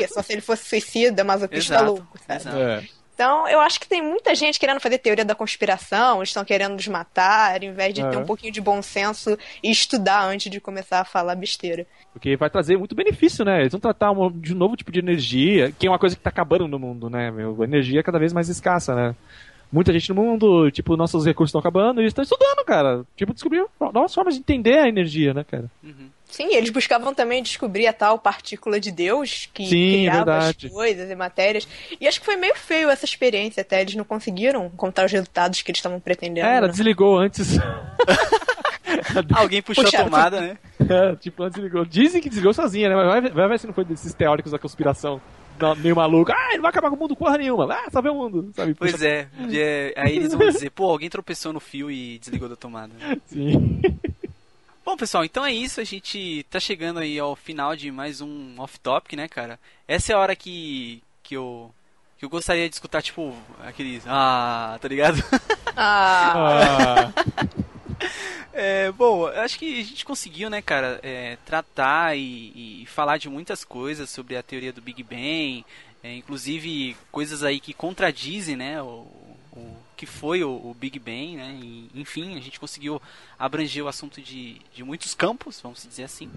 [0.00, 2.60] é só se ele fosse suicida, masoquista Exato, louco, sabe?
[2.60, 2.98] É.
[3.18, 6.86] Então, eu acho que tem muita gente querendo fazer teoria da conspiração, estão querendo nos
[6.86, 8.20] matar, ao invés de ter Aham.
[8.20, 11.84] um pouquinho de bom senso e estudar antes de começar a falar besteira.
[12.12, 13.62] Porque vai trazer muito benefício, né?
[13.62, 16.30] Eles vão tratar de um novo tipo de energia, que é uma coisa que tá
[16.30, 17.32] acabando no mundo, né?
[17.32, 17.60] Meu?
[17.60, 19.16] A energia é cada vez mais escassa, né?
[19.70, 23.04] Muita gente no mundo, tipo, nossos recursos estão acabando e eles estão estudando, cara.
[23.16, 25.70] Tipo, descobrir novas formas de entender a energia, né, cara?
[25.82, 26.08] Uhum.
[26.30, 30.66] Sim, eles buscavam também descobrir a tal partícula de Deus que Sim, criava verdade.
[30.66, 31.66] as coisas e matérias.
[32.00, 33.80] E acho que foi meio feio essa experiência até.
[33.80, 36.46] Eles não conseguiram contar os resultados que eles estavam pretendendo.
[36.46, 36.72] É, ela né?
[36.72, 37.58] desligou antes.
[39.34, 40.06] Alguém puxou Puxaram.
[40.06, 40.58] a tomada, né?
[40.80, 41.84] É, tipo, ela desligou.
[41.84, 42.94] Dizem que desligou sozinha, né?
[42.94, 45.20] Mas vai, vai ver se não foi desses teóricos da conspiração.
[45.60, 46.32] Não, meio maluco.
[46.32, 47.72] Ah, ele vai acabar com o mundo porra nenhuma.
[47.72, 48.74] Ah, só vê o mundo, sabe?
[48.74, 52.48] Pois Puxa- é, é, aí eles vão dizer, pô, alguém tropeçou no fio e desligou
[52.48, 52.92] da tomada.
[53.26, 53.80] Sim.
[54.84, 55.80] Bom, pessoal, então é isso.
[55.80, 59.58] A gente tá chegando aí ao final de mais um off-topic, né, cara?
[59.86, 61.70] Essa é a hora que, que eu
[62.18, 63.32] que eu gostaria de escutar, tipo,
[63.64, 64.02] aqueles.
[64.06, 65.22] Ah, tá ligado?
[65.80, 67.12] Ah, Ah,
[68.60, 73.28] É, bom, acho que a gente conseguiu, né, cara, é, tratar e, e falar de
[73.28, 75.64] muitas coisas sobre a teoria do Big Bang,
[76.02, 79.06] é, inclusive coisas aí que contradizem, né, o,
[79.52, 83.00] o que foi o, o Big Bang, né, e, enfim, a gente conseguiu
[83.38, 86.28] abranger o assunto de, de muitos campos, vamos dizer assim.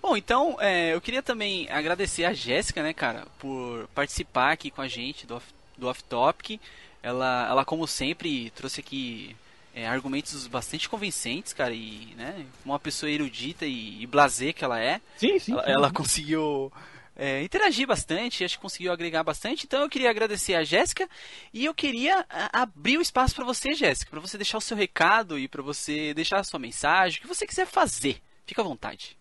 [0.00, 4.80] Bom, então, é, eu queria também agradecer a Jéssica, né, cara, por participar aqui com
[4.80, 5.42] a gente do
[5.76, 6.60] do off Topic.
[7.02, 9.36] Ela, ela, como sempre, trouxe aqui
[9.74, 14.80] é, argumentos bastante convincentes, cara, e, né, uma pessoa erudita e, e blasé que ela
[14.80, 15.52] é, sim, sim.
[15.52, 16.72] ela, ela conseguiu
[17.16, 19.64] é, interagir bastante, acho que conseguiu agregar bastante.
[19.66, 21.08] Então eu queria agradecer a Jéssica
[21.52, 24.76] e eu queria a, abrir o espaço para você, Jéssica, para você deixar o seu
[24.76, 28.20] recado e para você deixar a sua mensagem, o que você quiser fazer.
[28.46, 29.16] Fica à vontade.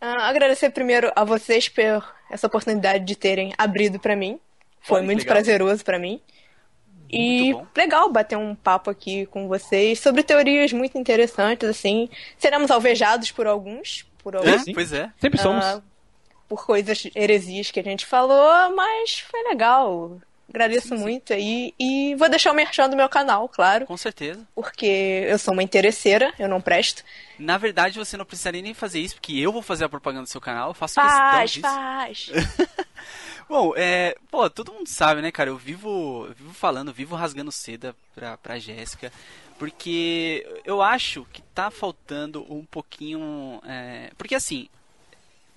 [0.00, 4.40] ah, agradecer primeiro a vocês por essa oportunidade de terem abrido pra mim.
[4.80, 5.34] Foi Olha, muito legal.
[5.34, 6.20] prazeroso pra mim.
[7.10, 12.08] E legal bater um papo aqui com vocês sobre teorias muito interessantes, assim.
[12.38, 14.72] Seremos alvejados por alguns, por É, alguns, sim.
[14.74, 15.10] pois é.
[15.20, 15.64] Sempre somos.
[15.64, 15.80] ah,
[16.48, 20.18] por coisas heresias que a gente falou, mas foi legal.
[20.48, 21.02] Agradeço Sim, sim.
[21.02, 21.74] muito aí.
[21.78, 24.46] E vou deixar o merchan do meu canal, claro, Com certeza.
[24.54, 27.02] porque eu sou uma interesseira, eu não presto.
[27.36, 30.28] Na verdade, você não precisaria nem fazer isso, porque eu vou fazer a propaganda do
[30.30, 32.16] seu canal, eu faço Faz, questão faz.
[32.18, 32.32] disso.
[33.48, 34.14] Bom, é.
[34.30, 35.50] Pô, todo mundo sabe, né, cara?
[35.50, 39.12] Eu vivo, vivo falando, vivo rasgando seda pra, pra Jéssica.
[39.58, 43.60] Porque eu acho que tá faltando um pouquinho.
[43.64, 44.68] é, Porque assim,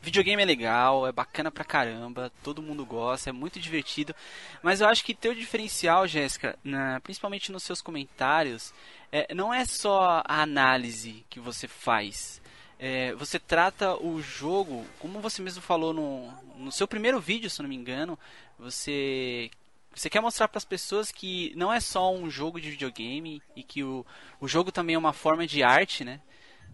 [0.02, 4.16] videogame é legal, é bacana pra caramba, todo mundo gosta, é muito divertido.
[4.64, 6.58] Mas eu acho que teu diferencial, Jéssica,
[7.04, 8.74] principalmente nos seus comentários,
[9.12, 12.39] é, não é só a análise que você faz.
[12.80, 17.62] É, você trata o jogo, como você mesmo falou no, no seu primeiro vídeo, se
[17.62, 18.18] não me engano,
[18.58, 19.52] você
[19.94, 23.64] você quer mostrar para as pessoas que não é só um jogo de videogame e
[23.64, 24.06] que o,
[24.40, 26.22] o jogo também é uma forma de arte, né?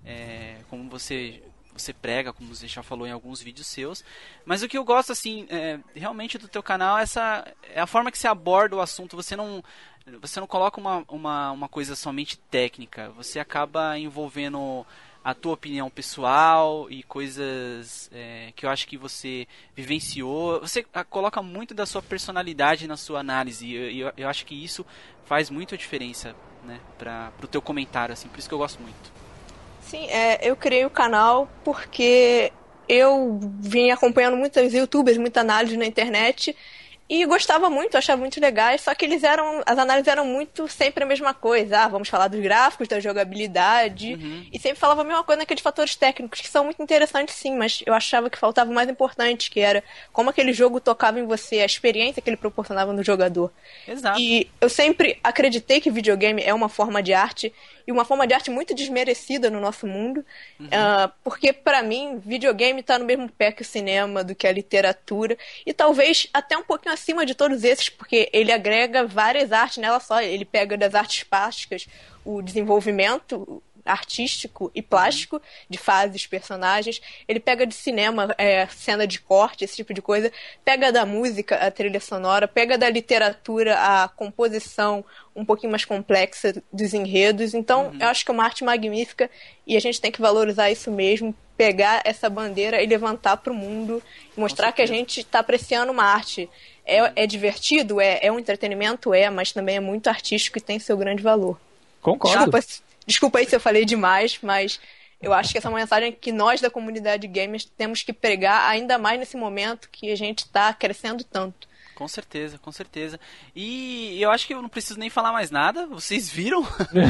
[0.05, 1.41] É, como você
[1.73, 4.03] você prega, como você já falou em alguns vídeos seus.
[4.45, 7.87] Mas o que eu gosto assim, é, realmente do teu canal é essa é a
[7.87, 9.15] forma que você aborda o assunto.
[9.15, 9.63] Você não
[10.21, 13.09] você não coloca uma, uma, uma coisa somente técnica.
[13.11, 14.85] Você acaba envolvendo
[15.25, 20.59] a tua opinião pessoal e coisas é, que eu acho que você vivenciou.
[20.59, 23.65] Você ah, coloca muito da sua personalidade na sua análise.
[23.65, 24.85] E eu, eu, acho que isso
[25.25, 28.27] faz muita diferença, né, para o teu comentário, assim.
[28.27, 29.11] Por isso que eu gosto muito.
[29.81, 32.53] Sim, é, eu criei o canal porque
[32.87, 36.55] eu vim acompanhando muitos youtubers, muita análise na internet
[37.07, 41.03] e gostava muito, achava muito legais, só que eles eram, as análises eram muito sempre
[41.03, 41.81] a mesma coisa.
[41.81, 44.47] Ah, vamos falar dos gráficos, da jogabilidade, Uhum.
[44.51, 47.83] e sempre falava a mesma coisa naqueles fatores técnicos, que são muito interessantes sim, mas
[47.85, 51.59] eu achava que faltava o mais importante, que era como aquele jogo tocava em você,
[51.59, 53.51] a experiência que ele proporcionava no jogador.
[53.87, 54.19] Exato.
[54.19, 57.53] E eu sempre acreditei que videogame é uma forma de arte
[57.87, 60.25] e uma forma de arte muito desmerecida no nosso mundo,
[60.71, 64.51] Ah, porque pra mim videogame tá no mesmo pé que o cinema, do que a
[64.51, 69.77] literatura e talvez até um pouquinho acima de todos esses, porque ele agrega várias artes
[69.77, 70.21] nela só.
[70.21, 71.87] Ele pega das artes plásticas
[72.23, 77.01] o desenvolvimento artístico e plástico de fases, personagens.
[77.27, 80.31] Ele pega de cinema, é, cena de corte, esse tipo de coisa.
[80.63, 82.47] Pega da música, a trilha sonora.
[82.47, 85.05] Pega da literatura, a composição
[85.35, 87.53] um pouquinho mais complexa dos enredos.
[87.53, 89.29] Então, eu acho que é uma arte magnífica
[89.67, 91.35] e a gente tem que valorizar isso mesmo.
[91.57, 94.01] Pegar essa bandeira e levantar para o mundo.
[94.35, 96.49] Mostrar que a gente está apreciando uma arte
[96.85, 97.99] É, é divertido?
[97.99, 99.13] É, é um entretenimento?
[99.13, 101.59] É, mas também é muito artístico e tem seu grande valor.
[102.01, 102.51] Concordo.
[102.51, 102.59] Desculpa,
[103.05, 104.79] desculpa aí se eu falei demais, mas
[105.21, 108.69] eu acho que essa é uma mensagem que nós da comunidade gamers temos que pregar
[108.69, 111.67] ainda mais nesse momento que a gente está crescendo tanto.
[111.95, 113.17] Com certeza, com certeza.
[113.55, 116.61] E eu acho que eu não preciso nem falar mais nada, vocês viram?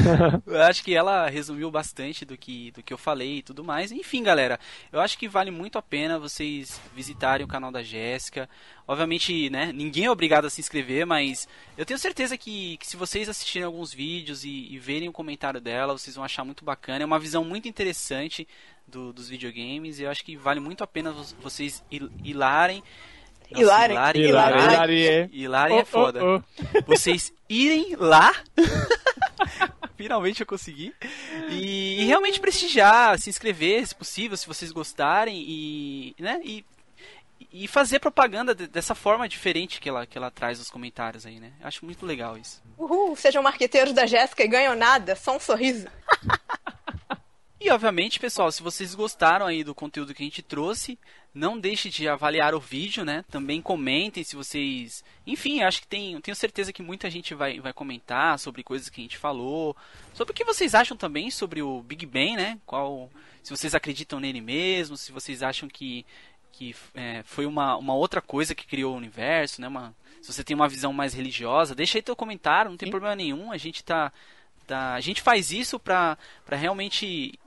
[0.46, 3.92] eu acho que ela resumiu bastante do que, do que eu falei e tudo mais.
[3.92, 4.60] Enfim, galera,
[4.94, 8.48] eu acho que vale muito a pena vocês visitarem o canal da Jéssica.
[8.88, 12.96] Obviamente, né, ninguém é obrigado a se inscrever, mas eu tenho certeza que, que se
[12.96, 17.02] vocês assistirem alguns vídeos e, e, verem o comentário dela, vocês vão achar muito bacana.
[17.02, 18.48] É uma visão muito interessante
[18.88, 21.12] do, dos videogames e eu acho que vale muito a pena
[21.42, 21.84] vocês
[22.24, 22.84] hilarem
[23.52, 23.94] Hilari.
[23.94, 24.20] Hilari.
[24.20, 24.60] Hilari.
[24.60, 26.24] Hilari, Hilari é foda.
[26.24, 26.82] Oh, oh.
[26.86, 28.34] Vocês irem lá.
[29.96, 30.94] Finalmente eu consegui.
[31.50, 35.44] E, e, realmente prestigiar, se inscrever, se possível, se vocês gostarem.
[35.48, 36.66] E, né, e,
[37.52, 41.54] e fazer propaganda dessa forma diferente que ela, que ela traz nos comentários aí, né?
[41.62, 42.62] Acho muito legal isso.
[42.78, 45.88] Uhul, sejam marqueteiros da Jéssica e ganham nada, só um sorriso.
[47.60, 51.00] E obviamente, pessoal, se vocês gostaram aí do conteúdo que a gente trouxe,
[51.34, 53.24] não deixe de avaliar o vídeo, né?
[53.30, 55.04] Também comentem se vocês.
[55.26, 56.20] Enfim, acho que tem.
[56.22, 59.76] Tenho certeza que muita gente vai, vai comentar sobre coisas que a gente falou.
[60.14, 62.60] Sobre o que vocês acham também sobre o Big Bang, né?
[62.66, 63.10] Qual.
[63.42, 66.06] Se vocês acreditam nele mesmo, se vocês acham que,
[66.52, 69.68] que é, foi uma, uma outra coisa que criou o universo, né?
[69.68, 72.92] Uma, se você tem uma visão mais religiosa, deixa aí teu comentário, não tem Sim.
[72.92, 73.52] problema nenhum.
[73.52, 74.12] A gente tá.
[74.68, 76.18] tá a gente faz isso pra
[76.50, 77.40] realmente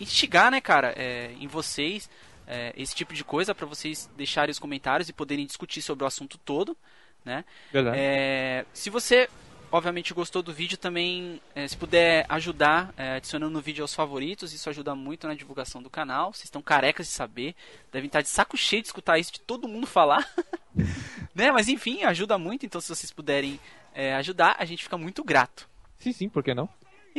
[0.00, 2.08] instigar, né, cara, é, em vocês
[2.46, 6.06] é, esse tipo de coisa para vocês deixarem os comentários e poderem discutir sobre o
[6.06, 6.76] assunto todo,
[7.24, 7.44] né?
[7.72, 7.96] Verdade.
[7.98, 9.28] É, se você
[9.70, 14.52] obviamente gostou do vídeo também, é, se puder ajudar é, adicionando no vídeo aos favoritos,
[14.52, 16.32] isso ajuda muito na divulgação do canal.
[16.32, 17.54] Vocês estão carecas de saber,
[17.90, 20.28] devem estar de saco cheio de escutar isso de todo mundo falar,
[21.34, 21.50] né?
[21.50, 22.64] Mas enfim, ajuda muito.
[22.64, 23.58] Então se vocês puderem
[23.92, 25.68] é, ajudar, a gente fica muito grato.
[25.98, 26.68] Sim, sim, por que não?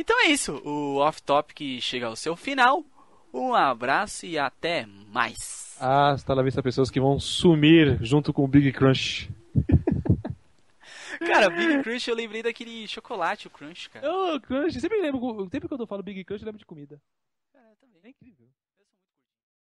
[0.00, 2.84] Então é isso, o Off Topic chega ao seu final.
[3.34, 5.76] Um abraço e até mais.
[5.80, 9.28] Ah, está na vista pessoas que vão sumir junto com o Big Crunch.
[11.18, 14.08] Cara, Big Crunch eu lembrei daquele chocolate, o Crunch, cara.
[14.08, 17.02] Oh, Crunch, sempre lembro, sempre quando eu falo Big Crunch eu lembro de comida.
[17.52, 18.00] É, também.
[18.04, 18.47] É incrível.